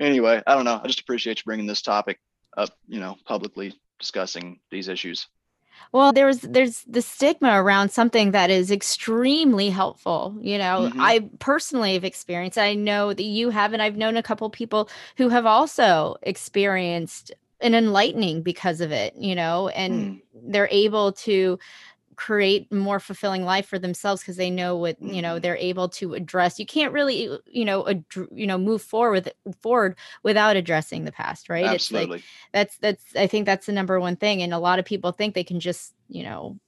[0.00, 0.80] anyway i don't know.
[0.82, 2.18] I just appreciate you bringing this topic
[2.56, 5.28] up you know publicly discussing these issues
[5.92, 11.00] well there's there's the stigma around something that is extremely helpful you know mm-hmm.
[11.00, 14.88] i personally have experienced i know that you have and i've known a couple people
[15.16, 20.20] who have also experienced an enlightening because of it, you know, and mm.
[20.34, 21.58] they're able to
[22.18, 25.40] create more fulfilling life for themselves because they know what you know mm-hmm.
[25.40, 28.04] they're able to address you can't really you know ad-
[28.34, 32.16] you know move forward forward without addressing the past right Absolutely.
[32.16, 34.84] it's like that's that's i think that's the number one thing and a lot of
[34.84, 36.58] people think they can just you know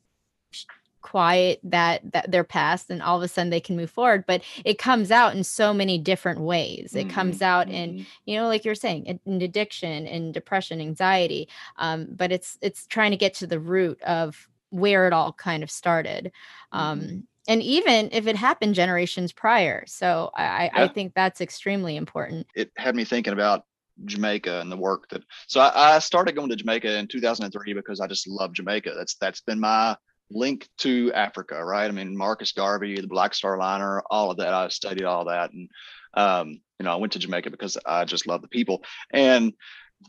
[1.03, 4.43] quiet that that their past and all of a sudden they can move forward but
[4.65, 7.11] it comes out in so many different ways it mm-hmm.
[7.11, 8.03] comes out in mm-hmm.
[8.25, 13.11] you know like you're saying in addiction and depression anxiety um, but it's it's trying
[13.11, 16.33] to get to the root of where it all kind of started
[16.73, 17.19] um, mm-hmm.
[17.49, 20.85] and even if it happened generations prior so i yeah.
[20.85, 23.65] i think that's extremely important it had me thinking about
[24.07, 28.01] Jamaica and the work that so I, I, started going to Jamaica in 2003 because
[28.01, 28.95] I just love Jamaica.
[28.97, 29.95] That's that's been my
[30.31, 31.87] link to Africa, right?
[31.87, 34.55] I mean, Marcus Garvey, the Black Star Liner, all of that.
[34.55, 35.69] I studied all that, and
[36.15, 38.83] um, you know, I went to Jamaica because I just love the people.
[39.13, 39.53] And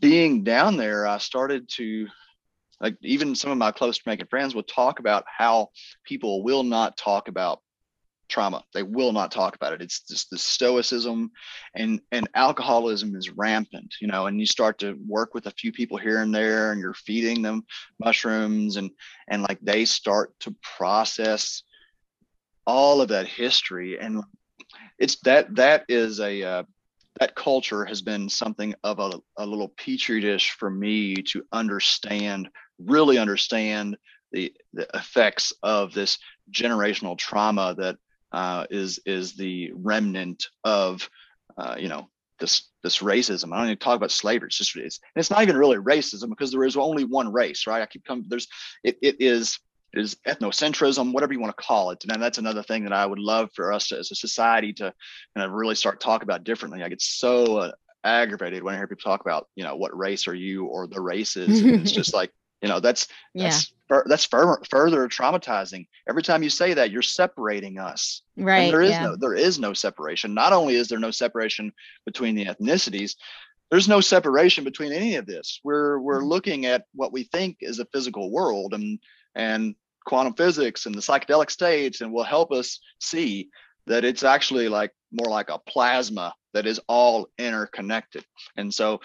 [0.00, 2.06] being down there, I started to
[2.82, 5.68] like even some of my close Jamaican friends will talk about how
[6.04, 7.60] people will not talk about
[8.28, 8.64] trauma.
[8.74, 9.82] They will not talk about it.
[9.82, 11.30] It's just the stoicism
[11.74, 15.70] and and alcoholism is rampant, you know, and you start to work with a few
[15.70, 17.64] people here and there and you're feeding them
[18.00, 18.90] mushrooms and
[19.28, 21.62] and like they start to process
[22.66, 24.22] all of that history and
[24.98, 26.62] it's that that is a uh,
[27.20, 32.48] that culture has been something of a, a little petri dish for me to understand
[32.86, 33.96] really understand
[34.32, 36.18] the, the effects of this
[36.50, 37.96] generational trauma that
[38.32, 41.08] uh, is is the remnant of
[41.58, 43.52] uh, you know this this racism.
[43.52, 44.48] I don't even talk about slavery.
[44.48, 47.82] It's just it's it's not even really racism because there is only one race, right?
[47.82, 48.24] I keep coming.
[48.28, 48.48] There's
[48.82, 49.58] it it is
[49.92, 52.04] it is ethnocentrism, whatever you want to call it.
[52.08, 54.92] And that's another thing that I would love for us to, as a society to
[55.36, 56.82] kind of really start talk about differently.
[56.82, 60.26] I get so uh, aggravated when I hear people talk about, you know, what race
[60.28, 61.62] are you or the races.
[61.62, 64.00] it's just like, you know, that's that's yeah.
[64.06, 65.86] that's further further traumatizing.
[66.08, 68.22] Every time you say that, you're separating us.
[68.36, 68.60] Right.
[68.60, 69.02] And there is yeah.
[69.02, 70.32] no there is no separation.
[70.32, 71.72] Not only is there no separation
[72.06, 73.16] between the ethnicities,
[73.70, 75.60] there's no separation between any of this.
[75.64, 76.28] We're we're mm-hmm.
[76.28, 79.00] looking at what we think is a physical world and
[79.34, 83.48] and quantum physics and the psychedelic states and will help us see
[83.86, 88.24] that it's actually like more like a plasma that is all interconnected.
[88.56, 89.00] And so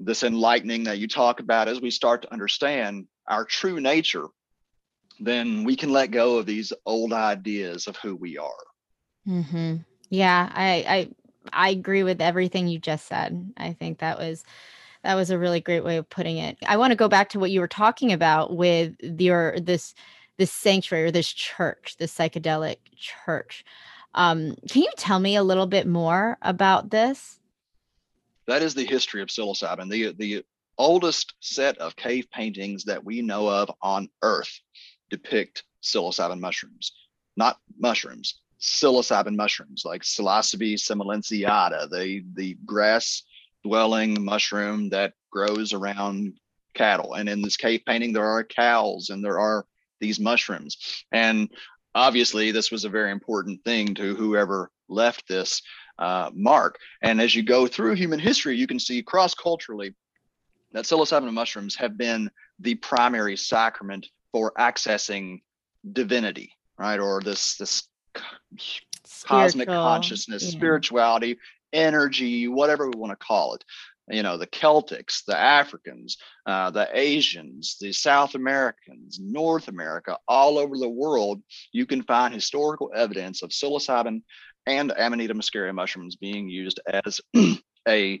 [0.00, 4.26] this enlightening that you talk about as we start to understand our true nature,
[5.20, 8.48] then we can let go of these old ideas of who we are.
[9.26, 9.76] Mm-hmm.
[10.10, 11.08] Yeah, I, I
[11.52, 13.52] I agree with everything you just said.
[13.56, 14.44] I think that was
[15.02, 16.58] that was a really great way of putting it.
[16.66, 19.94] I want to go back to what you were talking about with your this
[20.38, 23.64] this Psanctuary or this church, this psychedelic church.
[24.14, 27.37] Um, can you tell me a little bit more about this?
[28.48, 29.90] That is the history of psilocybin.
[29.90, 30.44] The the
[30.78, 34.60] oldest set of cave paintings that we know of on Earth
[35.10, 36.92] depict psilocybin mushrooms,
[37.36, 43.22] not mushrooms, psilocybin mushrooms like Psilocybe semilanceata, the the grass
[43.64, 46.32] dwelling mushroom that grows around
[46.72, 47.14] cattle.
[47.14, 49.66] And in this cave painting, there are cows and there are
[50.00, 51.04] these mushrooms.
[51.12, 51.50] And
[51.94, 55.60] obviously, this was a very important thing to whoever left this
[55.98, 56.78] uh, mark.
[57.02, 59.94] And as you go through human history, you can see cross culturally
[60.72, 65.40] that psilocybin mushrooms have been the primary sacrament for accessing
[65.92, 67.00] divinity, right?
[67.00, 67.88] Or this this
[69.24, 70.50] cosmic consciousness, yeah.
[70.50, 71.38] spirituality,
[71.72, 73.64] energy, whatever we want to call it.
[74.10, 80.56] You know, the Celtics, the Africans, uh, the Asians, the South Americans, North America, all
[80.56, 84.22] over the world, you can find historical evidence of psilocybin
[84.68, 87.20] and Amanita muscaria mushrooms being used as
[87.88, 88.20] a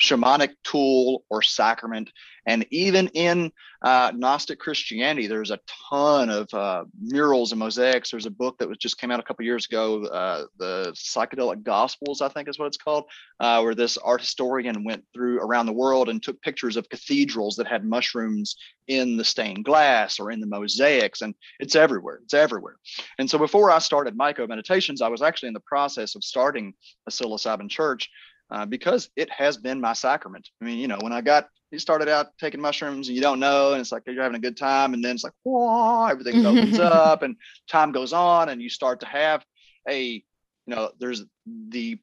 [0.00, 2.10] shamanic tool or sacrament.
[2.46, 3.52] And even in
[3.82, 8.10] uh, Gnostic Christianity, there's a ton of uh, murals and mosaics.
[8.10, 11.62] There's a book that was just came out a couple years ago, uh, the Psychedelic
[11.62, 13.04] Gospels, I think is what it's called,
[13.40, 17.56] uh, where this art historian went through around the world and took pictures of cathedrals
[17.56, 18.56] that had mushrooms
[18.88, 22.20] in the stained glass or in the mosaics, and it's everywhere.
[22.24, 22.76] It's everywhere.
[23.18, 26.74] And so before I started Myco Meditations, I was actually in the process of starting
[27.06, 28.10] a psilocybin church
[28.50, 30.48] uh, because it has been my sacrament.
[30.60, 33.40] I mean, you know, when I got you started out taking mushrooms and you don't
[33.40, 36.46] know, and it's like you're having a good time, and then it's like, whoa, everything
[36.46, 37.36] opens up, and
[37.68, 39.44] time goes on, and you start to have
[39.88, 40.22] a, you
[40.66, 41.98] know, there's the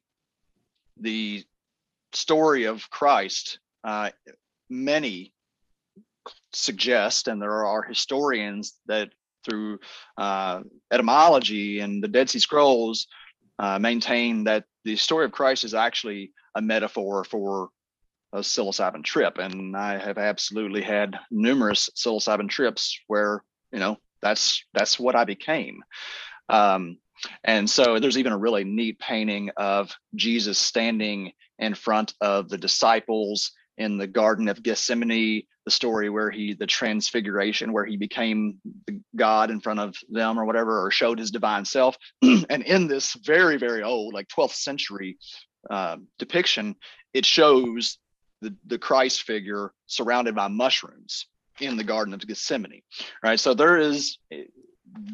[1.00, 1.44] the
[2.12, 3.58] story of Christ.
[3.82, 4.10] Uh,
[4.68, 5.32] many
[6.52, 9.10] suggest, and there are historians that
[9.44, 9.78] through
[10.16, 10.60] uh,
[10.92, 13.06] etymology and the Dead Sea Scrolls
[13.58, 17.70] uh, maintain that the story of Christ is actually a metaphor for
[18.32, 19.38] a psilocybin trip.
[19.38, 25.24] And I have absolutely had numerous psilocybin trips where, you know, that's that's what I
[25.24, 25.82] became.
[26.48, 26.98] Um,
[27.44, 32.58] and so there's even a really neat painting of Jesus standing in front of the
[32.58, 38.58] disciples in the Garden of Gethsemane, the story where he, the transfiguration, where he became
[38.86, 41.96] the God in front of them or whatever, or showed his divine self.
[42.22, 45.18] and in this very, very old, like 12th century
[45.70, 46.76] uh, depiction,
[47.14, 47.98] it shows
[48.40, 51.26] the, the Christ figure surrounded by mushrooms
[51.60, 52.82] in the Garden of Gethsemane,
[53.22, 53.38] right?
[53.38, 54.18] So there is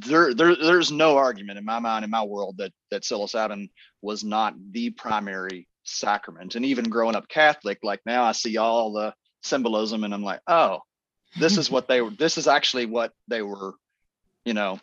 [0.06, 3.70] there, there there's no argument in my mind in my world that that psilocybin
[4.02, 6.54] was not the primary sacrament.
[6.54, 10.40] And even growing up Catholic, like now I see all the symbolism and I'm like,
[10.46, 10.80] oh,
[11.38, 13.74] this is what they were, this is actually what they were,
[14.44, 14.80] you know,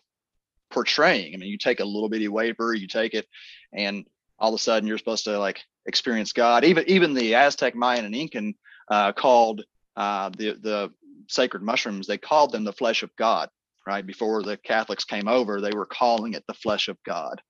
[0.69, 1.33] portraying.
[1.33, 3.27] I mean, you take a little bitty wafer, you take it,
[3.73, 4.05] and
[4.37, 6.63] all of a sudden you're supposed to like experience God.
[6.63, 8.53] Even even the Aztec, Mayan, and Incan
[8.89, 9.63] uh, called
[9.95, 10.91] uh, the the
[11.27, 12.07] sacred mushrooms.
[12.07, 13.49] They called them the flesh of God.
[13.87, 17.41] Right before the Catholics came over, they were calling it the flesh of God.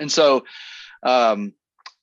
[0.00, 0.44] And so,
[1.04, 1.52] um,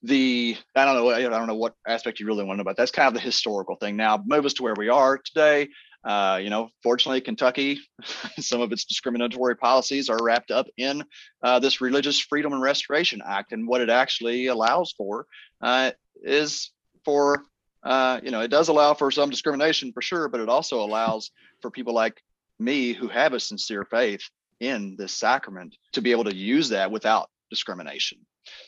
[0.03, 2.77] the I don't know I don't know what aspect you really want to know about.
[2.77, 3.95] That's kind of the historical thing.
[3.95, 5.69] Now move us to where we are today.
[6.03, 7.79] Uh, you know, fortunately, Kentucky,
[8.39, 11.03] some of its discriminatory policies are wrapped up in
[11.43, 15.25] uh, this Religious Freedom and Restoration Act, and what it actually allows for
[15.62, 15.91] uh,
[16.23, 16.71] is
[17.03, 17.43] for
[17.83, 21.31] uh, you know it does allow for some discrimination for sure, but it also allows
[21.62, 22.21] for people like
[22.60, 24.22] me who have a sincere faith
[24.59, 28.20] in this sacrament to be able to use that without discrimination.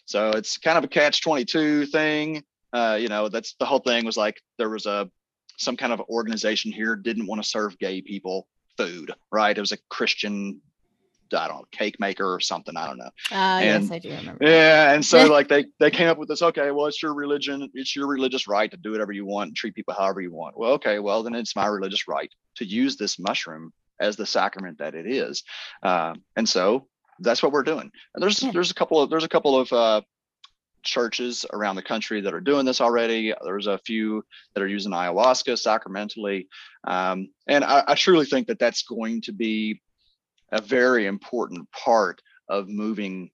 [0.05, 2.43] So it's kind of a catch 22 thing.
[2.73, 5.09] Uh, you know, that's the whole thing was like there was a
[5.57, 9.57] some kind of organization here didn't want to serve gay people food, right?
[9.57, 10.61] It was a Christian
[11.33, 12.75] I don't know, cake maker or something.
[12.75, 13.11] I don't know.
[13.31, 14.43] Uh, and, yes, I do remember.
[14.43, 16.41] Yeah, and so like they they came up with this.
[16.41, 19.55] Okay, well, it's your religion, it's your religious right to do whatever you want, and
[19.55, 20.57] treat people however you want.
[20.57, 24.77] Well, okay, well then it's my religious right to use this mushroom as the sacrament
[24.79, 25.43] that it is.
[25.83, 26.87] Uh, and so
[27.19, 27.91] that's what we're doing.
[28.13, 30.01] And there's there's a couple of there's a couple of uh,
[30.83, 33.33] churches around the country that are doing this already.
[33.43, 36.47] There's a few that are using ayahuasca sacramentally,
[36.85, 39.81] um, and I, I truly think that that's going to be
[40.51, 43.29] a very important part of moving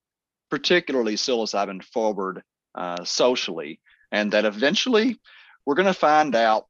[0.49, 2.43] particularly psilocybin forward
[2.75, 3.79] uh, socially,
[4.11, 5.19] and that eventually
[5.65, 6.67] we're going to find out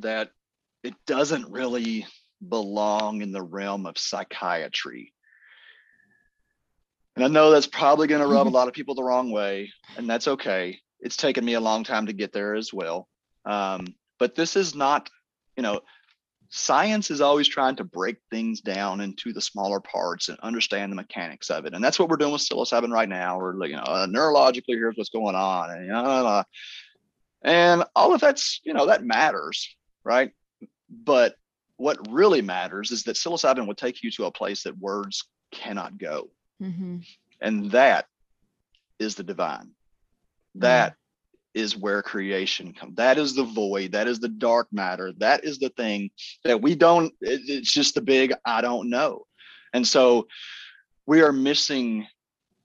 [0.00, 0.30] that
[0.82, 2.06] it doesn't really
[2.46, 5.12] belong in the realm of psychiatry.
[7.16, 9.72] And I know that's probably going to rub a lot of people the wrong way,
[9.96, 10.78] and that's okay.
[11.00, 13.08] It's taken me a long time to get there as well.
[13.44, 13.86] Um,
[14.18, 15.08] but this is not,
[15.56, 15.80] you know,
[16.50, 20.96] science is always trying to break things down into the smaller parts and understand the
[20.96, 21.74] mechanics of it.
[21.74, 23.38] And that's what we're doing with psilocybin right now.
[23.38, 25.70] We're, you know, uh, neurologically, here's what's going on.
[25.70, 26.44] And, you know,
[27.42, 30.32] and all of that's, you know, that matters, right?
[30.90, 31.36] But
[31.76, 35.96] what really matters is that psilocybin will take you to a place that words cannot
[35.98, 36.28] go.
[36.60, 36.98] Mm-hmm.
[37.40, 38.06] And that
[38.98, 39.70] is the divine.
[40.56, 41.60] That mm-hmm.
[41.62, 42.96] is where creation comes.
[42.96, 43.92] That is the void.
[43.92, 45.12] That is the dark matter.
[45.18, 46.10] That is the thing
[46.44, 49.26] that we don't, it, it's just the big, I don't know.
[49.72, 50.26] And so
[51.06, 52.06] we are missing,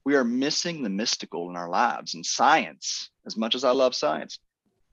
[0.03, 3.95] we are missing the mystical in our lives and science, as much as I love
[3.95, 4.39] science,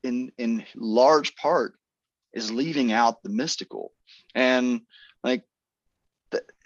[0.04, 1.74] in, in large part
[2.32, 3.92] is leaving out the mystical
[4.34, 4.80] and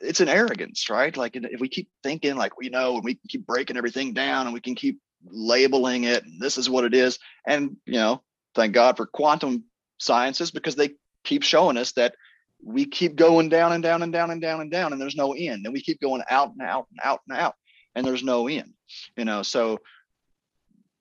[0.00, 1.16] it's an arrogance right?
[1.16, 4.54] Like if we keep thinking like we know and we keep breaking everything down and
[4.54, 8.22] we can keep labeling it this is what it is and you know
[8.54, 9.64] thank god for quantum
[9.98, 10.90] sciences because they
[11.24, 12.14] keep showing us that
[12.62, 15.34] we keep going down and down and down and down and down and there's no
[15.34, 15.64] end.
[15.64, 17.54] And we keep going out and out and out and out
[17.94, 18.72] and there's no end
[19.16, 19.42] you know?
[19.42, 19.78] So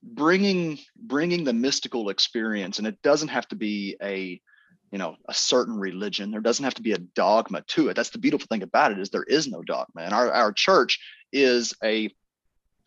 [0.04, 4.40] bringing bringing the mystical experience and it doesn't have to be a
[4.92, 6.32] you know a certain religion.
[6.32, 7.96] There doesn't have to be a dogma to it.
[7.96, 10.02] That's the beautiful thing about it is there is no dogma.
[10.02, 11.00] And our, our church
[11.32, 12.10] is a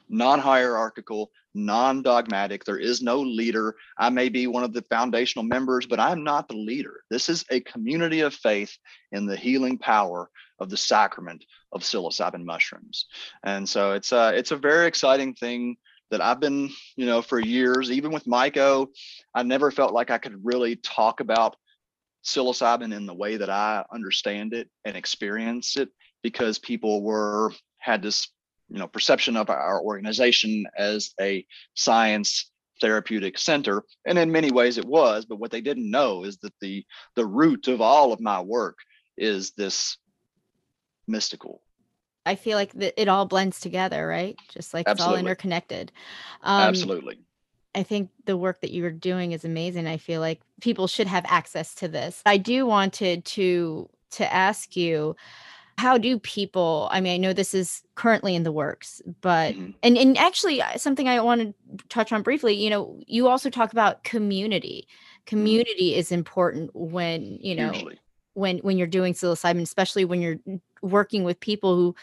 [0.09, 2.65] non-hierarchical non-dogmatic.
[2.65, 3.75] There is no leader.
[3.97, 7.03] I may be one of the foundational members but i'm not the leader.
[7.11, 8.77] This is a community of faith
[9.13, 13.07] in the healing power of the sacrament of psilocybin mushrooms.
[13.43, 15.77] And so it's a it's a very exciting thing
[16.11, 18.89] that I've been, you know, for years, even with Myco,
[19.35, 21.57] I never felt like I could really talk about
[22.25, 25.89] psilocybin in the way that I understand it and experience it
[26.23, 28.29] because people were had this
[28.69, 32.51] you know perception of our organization as a science
[32.81, 36.53] therapeutic center and in many ways it was but what they didn't know is that
[36.61, 36.85] the
[37.17, 38.79] the root of all of my work
[39.17, 39.97] is this
[41.09, 41.61] mystical
[42.25, 45.15] i feel like it all blends together right just like Absolutely.
[45.15, 45.91] it's all interconnected
[46.43, 47.19] um, Absolutely.
[47.79, 49.87] I think the work that you're doing is amazing.
[49.87, 52.23] I feel like people should have access to this.
[52.27, 55.15] I do wanted to to ask you
[55.77, 59.71] how do people i mean i know this is currently in the works but mm-hmm.
[59.83, 63.49] and and actually uh, something i want to touch on briefly you know you also
[63.49, 65.37] talk about community mm-hmm.
[65.37, 66.01] community mm-hmm.
[66.01, 68.01] is important when you know Usually.
[68.35, 70.39] when when you're doing psilocybin especially when you're
[70.83, 71.95] working with people who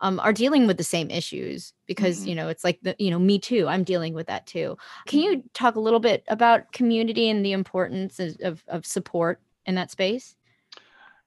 [0.00, 2.28] um, are dealing with the same issues because mm-hmm.
[2.28, 4.76] you know it's like the you know me too i'm dealing with that too
[5.06, 5.46] can you mm-hmm.
[5.54, 10.36] talk a little bit about community and the importance of, of support in that space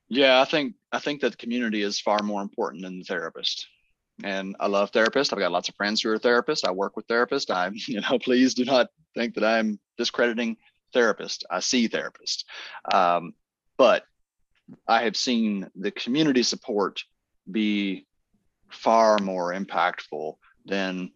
[0.10, 3.68] yeah i think i think that community is far more important than the therapist
[4.24, 7.08] and i love therapists i've got lots of friends who are therapists i work with
[7.08, 10.58] therapists i'm you know please do not think that i'm discrediting
[10.96, 12.44] therapists i see therapists
[12.94, 13.34] um,
[13.78, 14.06] but
[14.88, 17.04] i have seen the community support
[17.52, 18.06] be
[18.74, 21.12] far more impactful than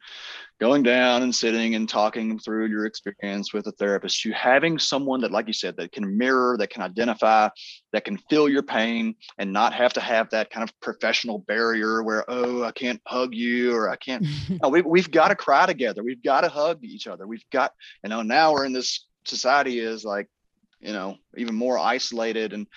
[0.60, 4.26] going down and sitting and talking through your experience with a therapist.
[4.26, 7.50] You having someone that like you said that can mirror that can identify
[7.94, 12.04] that can feel your pain and not have to have that kind of professional barrier
[12.04, 14.26] where oh i can't hug you or i can't
[14.62, 16.04] no, we, we've got to cry together.
[16.04, 17.28] We've got to hug each other.
[17.28, 17.72] We've got
[18.04, 20.28] you know now we're in this society is like
[20.80, 22.54] you know even more isolated.
[22.54, 22.68] And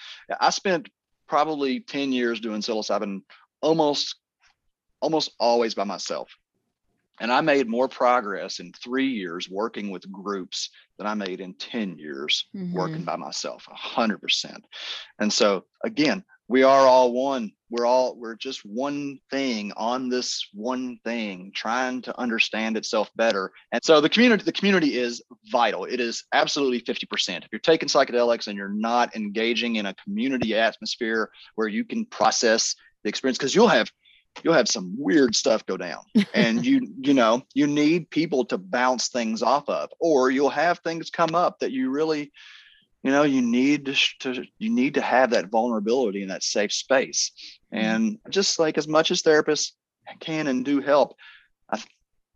[0.40, 0.88] i spent
[1.28, 3.22] probably 10 years doing psilocybin
[3.62, 4.16] almost
[5.00, 6.30] almost always by myself.
[7.20, 11.52] And I made more progress in three years working with groups than I made in
[11.54, 12.72] 10 years mm-hmm.
[12.72, 14.56] working by myself, 100%.
[15.18, 17.52] And so, again, we are all one.
[17.68, 23.52] We're all, we're just one thing on this one thing, trying to understand itself better.
[23.70, 25.22] And so the community, the community is
[25.52, 25.84] vital.
[25.84, 27.44] It is absolutely 50%.
[27.44, 32.04] If you're taking psychedelics and you're not engaging in a community atmosphere where you can
[32.06, 32.74] process
[33.04, 33.92] the experience, because you'll have
[34.42, 36.02] you'll have some weird stuff go down.
[36.34, 40.78] And you you know you need people to bounce things off of or you'll have
[40.78, 42.32] things come up that you really
[43.02, 46.72] you know you need to, to you need to have that vulnerability in that safe
[46.72, 47.32] space.
[47.72, 47.84] Mm-hmm.
[47.84, 49.72] and just like as much as therapists
[50.18, 51.16] can and do help
[51.70, 51.80] I,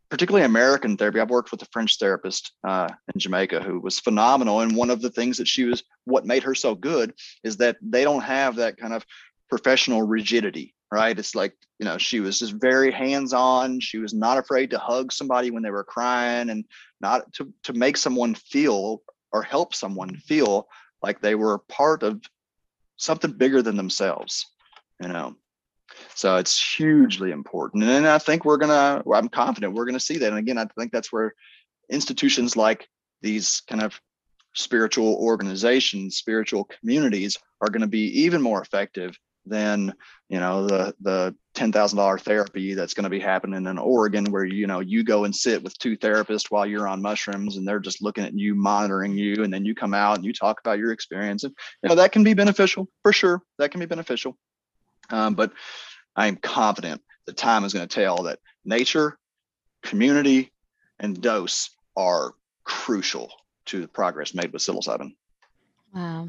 [0.09, 4.61] particularly american therapy i've worked with a french therapist uh, in jamaica who was phenomenal.
[4.61, 7.77] And one of the things that she was what made her so good is that
[7.83, 9.05] they don't have that kind of
[9.49, 11.19] professional rigidity right?
[11.19, 13.81] It's like, you know, she was just very hands-on.
[13.81, 16.65] She was not afraid to hug somebody when they were crying and
[17.01, 20.69] not to, to make someone feel or help someone feel
[21.03, 22.23] like they were part of
[22.97, 24.47] something bigger than themselves,
[25.03, 25.35] you know.
[26.15, 27.83] So it's hugely important.
[27.83, 30.29] And I think we're gonna, I'm confident we're gonna see that.
[30.29, 31.35] And again, I think that's where
[31.91, 32.89] institutions like
[33.21, 34.01] these kind of
[34.55, 39.95] spiritual organizations, spiritual communities are going to be even more effective than
[40.29, 44.27] you know the the ten thousand dollar therapy that's going to be happening in Oregon,
[44.27, 47.67] where you know you go and sit with two therapists while you're on mushrooms, and
[47.67, 50.61] they're just looking at you, monitoring you, and then you come out and you talk
[50.61, 53.43] about your experience, and you know that can be beneficial for sure.
[53.59, 54.37] That can be beneficial,
[55.11, 55.53] um, but
[56.17, 59.19] I am confident the time is going to tell that nature,
[59.83, 60.53] community,
[60.99, 62.33] and dose are
[62.65, 63.33] crucial
[63.67, 65.15] to the progress made with psilocybin.
[65.95, 66.29] Wow.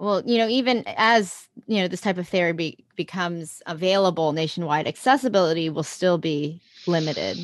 [0.00, 5.68] Well, you know, even as you know, this type of therapy becomes available nationwide, accessibility
[5.68, 7.36] will still be limited.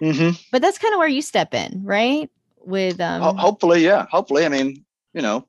[0.00, 0.30] Mm-hmm.
[0.50, 2.28] But that's kind of where you step in, right?
[2.64, 4.44] With um, hopefully, yeah, hopefully.
[4.44, 4.84] I mean,
[5.14, 5.46] you know,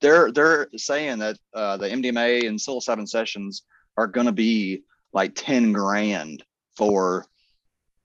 [0.00, 3.62] they're they're saying that uh, the MDMA and psilocybin sessions
[3.96, 6.42] are going to be like ten grand
[6.76, 7.26] for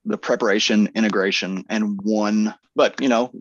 [0.06, 2.54] the preparation, integration, and one.
[2.76, 3.32] But you know,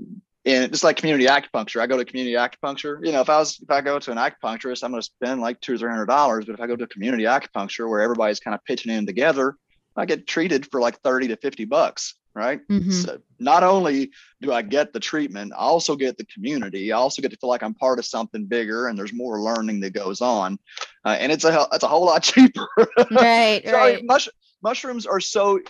[0.47, 1.81] and it's like community acupuncture.
[1.81, 3.05] I go to community acupuncture.
[3.05, 5.41] You know, if I was if I go to an acupuncturist, I'm going to spend
[5.41, 6.45] like two or three hundred dollars.
[6.45, 9.57] But if I go to community acupuncture where everybody's kind of pitching in together,
[9.97, 12.15] I get treated for like thirty to fifty bucks.
[12.35, 12.67] Right.
[12.69, 12.91] Mm-hmm.
[12.91, 14.11] So not only
[14.43, 16.91] do I get the treatment, I also get the community.
[16.91, 19.79] I also get to feel like I'm part of something bigger, and there's more learning
[19.81, 20.59] that goes on,
[21.05, 22.67] uh, and it's a it's a whole lot cheaper.
[23.13, 23.63] Right.
[23.65, 24.05] so, right.
[24.05, 24.29] Mush,
[24.63, 25.61] mushrooms are so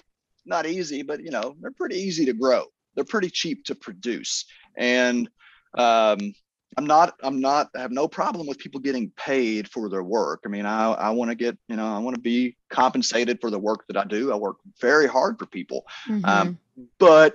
[0.46, 2.64] not easy, but you know they're pretty easy to grow.
[2.94, 4.44] They're pretty cheap to produce,
[4.76, 5.28] and
[5.76, 6.34] um,
[6.76, 10.42] I'm not I'm not I have no problem with people getting paid for their work.
[10.44, 13.50] I mean, I I want to get you know I want to be compensated for
[13.50, 14.32] the work that I do.
[14.32, 16.24] I work very hard for people, mm-hmm.
[16.24, 16.58] um,
[16.98, 17.34] but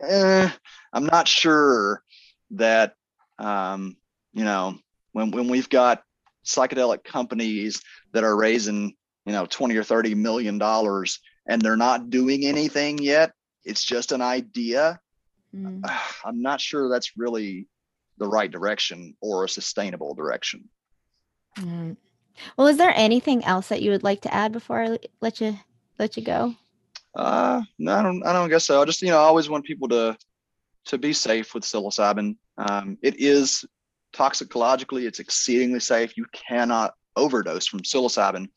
[0.00, 0.50] eh,
[0.92, 2.02] I'm not sure
[2.52, 2.94] that
[3.38, 3.96] um,
[4.32, 4.78] you know
[5.12, 6.02] when when we've got
[6.44, 8.94] psychedelic companies that are raising
[9.26, 13.32] you know 20 or 30 million dollars and they're not doing anything yet
[13.64, 14.98] it's just an idea
[15.54, 15.80] mm.
[16.24, 17.66] i'm not sure that's really
[18.18, 20.68] the right direction or a sustainable direction.
[21.56, 21.96] Mm.
[22.56, 25.58] well is there anything else that you would like to add before i let you
[25.98, 26.54] let you go?
[27.16, 28.82] Uh no i don't i don't guess so.
[28.82, 30.16] I just you know i always want people to
[30.86, 32.36] to be safe with psilocybin.
[32.56, 33.64] Um, it is
[34.12, 36.16] toxicologically it's exceedingly safe.
[36.16, 38.48] You cannot overdose from psilocybin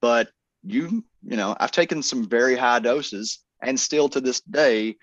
[0.00, 0.28] but
[0.62, 4.96] you you know i've taken some very high doses and still to this day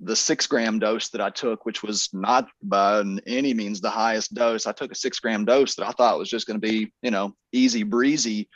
[0.00, 4.34] the six gram dose that i took which was not by any means the highest
[4.34, 6.92] dose i took a six gram dose that i thought was just going to be
[7.02, 8.48] you know easy breezy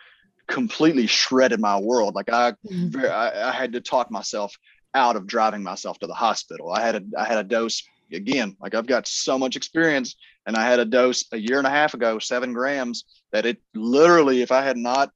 [0.47, 3.05] completely shredded my world like I, mm-hmm.
[3.05, 4.55] I i had to talk myself
[4.95, 7.83] out of driving myself to the hospital i had a i had a dose
[8.13, 10.17] again like i've got so much experience
[10.47, 13.59] and i had a dose a year and a half ago seven grams that it
[13.75, 15.11] literally if i had not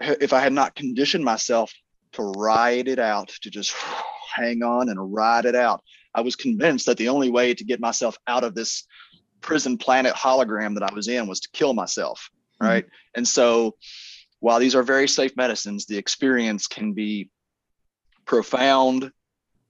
[0.00, 1.72] if I had not conditioned myself
[2.12, 3.74] to ride it out, to just
[4.34, 5.82] hang on and ride it out,
[6.14, 8.86] I was convinced that the only way to get myself out of this
[9.40, 12.30] prison planet hologram that I was in was to kill myself.
[12.60, 12.66] Mm-hmm.
[12.66, 12.84] Right.
[12.84, 12.94] Mm-hmm.
[13.16, 13.76] And so
[14.40, 17.30] while these are very safe medicines, the experience can be
[18.24, 19.10] profound,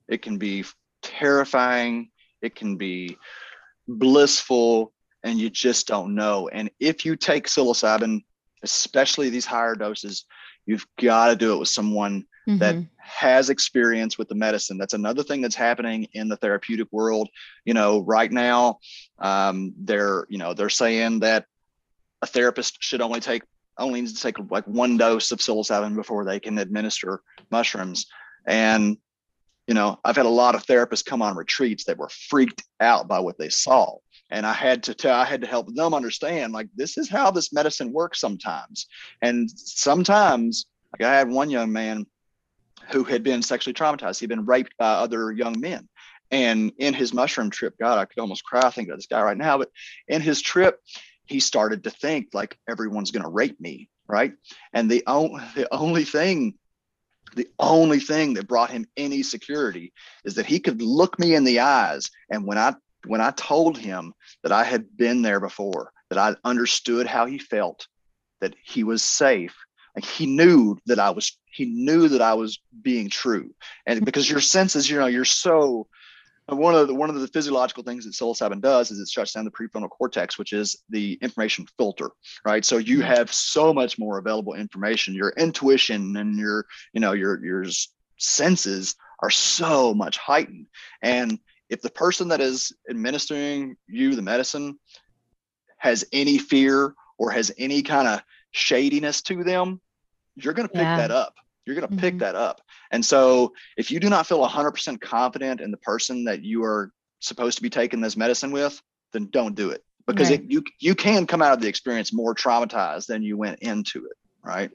[0.08, 0.64] it can be
[1.02, 2.10] terrifying,
[2.42, 3.16] it can be
[3.86, 4.92] blissful,
[5.22, 6.48] and you just don't know.
[6.48, 8.22] And if you take psilocybin
[8.62, 10.24] especially these higher doses,
[10.66, 12.58] you've got to do it with someone mm-hmm.
[12.58, 14.78] that has experience with the medicine.
[14.78, 17.28] That's another thing that's happening in the therapeutic world.
[17.64, 18.78] You know, right now,
[19.18, 21.46] um, they're you know they're saying that
[22.22, 23.42] a therapist should only take
[23.78, 28.06] only needs to take like one dose of psilocybin before they can administer mushrooms.
[28.46, 28.98] And
[29.66, 33.06] you know, I've had a lot of therapists come on retreats that were freaked out
[33.08, 33.96] by what they saw
[34.30, 37.30] and i had to tell i had to help them understand like this is how
[37.30, 38.86] this medicine works sometimes
[39.22, 42.06] and sometimes like i had one young man
[42.90, 44.20] who had been sexually traumatized.
[44.20, 45.88] He'd been raped by other young men.
[46.30, 49.20] And in his mushroom trip god i could almost cry i think about this guy
[49.20, 49.68] right now but
[50.06, 50.78] in his trip
[51.26, 54.34] he started to think like everyone's going to rape me right?
[54.72, 56.54] And the, o- the only thing
[57.36, 59.92] the only thing that brought him any security
[60.24, 62.10] is that he could look me in the eyes.
[62.28, 62.74] And when i
[63.06, 64.12] when I told him
[64.42, 67.86] that I had been there before, that I understood how he felt,
[68.40, 69.54] that he was safe,
[69.94, 73.54] like he knew that I was, he knew that I was being true.
[73.86, 74.04] And hmm.
[74.04, 75.86] because your senses, you know, you're so,
[76.46, 79.44] one of the one of the physiological things that psilocybin does is it shuts down
[79.44, 82.10] the prefrontal cortex, which is the information filter,
[82.44, 82.64] right?
[82.64, 83.02] So you hmm.
[83.02, 85.14] have so much more available information.
[85.14, 87.64] Your intuition and your, you know, your your
[88.18, 90.66] senses are so much heightened.
[91.02, 91.38] And
[91.68, 94.78] if the person that is administering you the medicine
[95.78, 99.80] has any fear or has any kind of shadiness to them,
[100.44, 100.96] you're going to pick yeah.
[100.96, 101.34] that up.
[101.66, 102.00] You're going to mm-hmm.
[102.00, 102.60] pick that up.
[102.90, 106.90] And so if you do not feel 100% confident in the person that you are
[107.20, 108.80] supposed to be taking this medicine with,
[109.12, 110.40] then don't do it because right.
[110.40, 114.06] it, you you can come out of the experience more traumatized than you went into
[114.06, 114.70] it, right?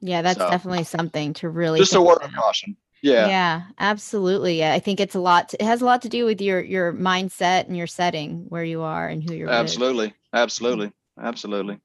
[0.00, 2.76] Yeah, that's so, definitely something to really just a word of caution.
[3.02, 3.28] Yeah.
[3.28, 4.58] Yeah, absolutely.
[4.58, 5.50] Yeah, I think it's a lot.
[5.50, 8.64] To, it has a lot to do with your your mindset and your setting, where
[8.64, 9.50] you are and who you're.
[9.50, 10.14] Absolutely, with.
[10.32, 11.80] absolutely, absolutely.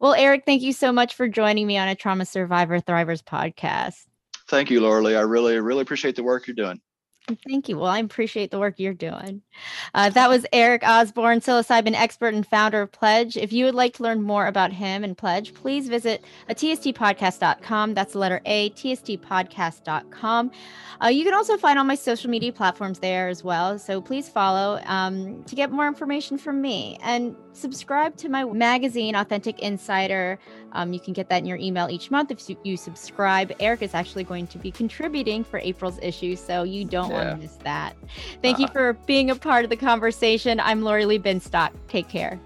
[0.00, 4.04] Well, Eric, thank you so much for joining me on a Trauma Survivor Thrivers podcast.
[4.48, 5.16] Thank you, Lori Lee.
[5.16, 6.80] I really, really appreciate the work you're doing.
[7.46, 7.78] Thank you.
[7.78, 9.42] Well, I appreciate the work you're doing.
[9.94, 13.36] Uh, that was Eric Osborne, psilocybin expert and founder of PLEDG.
[13.36, 17.94] If you would like to learn more about him and PLEDG, please visit tstpodcast.com.
[17.94, 20.50] That's the letter A, tstpodcast.com.
[21.02, 23.78] Uh, you can also find all my social media platforms there as well.
[23.78, 29.14] So please follow um, to get more information from me and subscribe to my magazine,
[29.14, 30.38] Authentic Insider.
[30.72, 33.52] Um, you can get that in your email each month if you subscribe.
[33.60, 37.24] Eric is actually going to be contributing for April's issue, so you don't yeah.
[37.24, 37.96] want to miss that.
[38.42, 38.62] Thank uh-huh.
[38.62, 40.60] you for being a part of the conversation.
[40.60, 41.70] I'm Lori Lee Binstock.
[41.88, 42.40] Take care.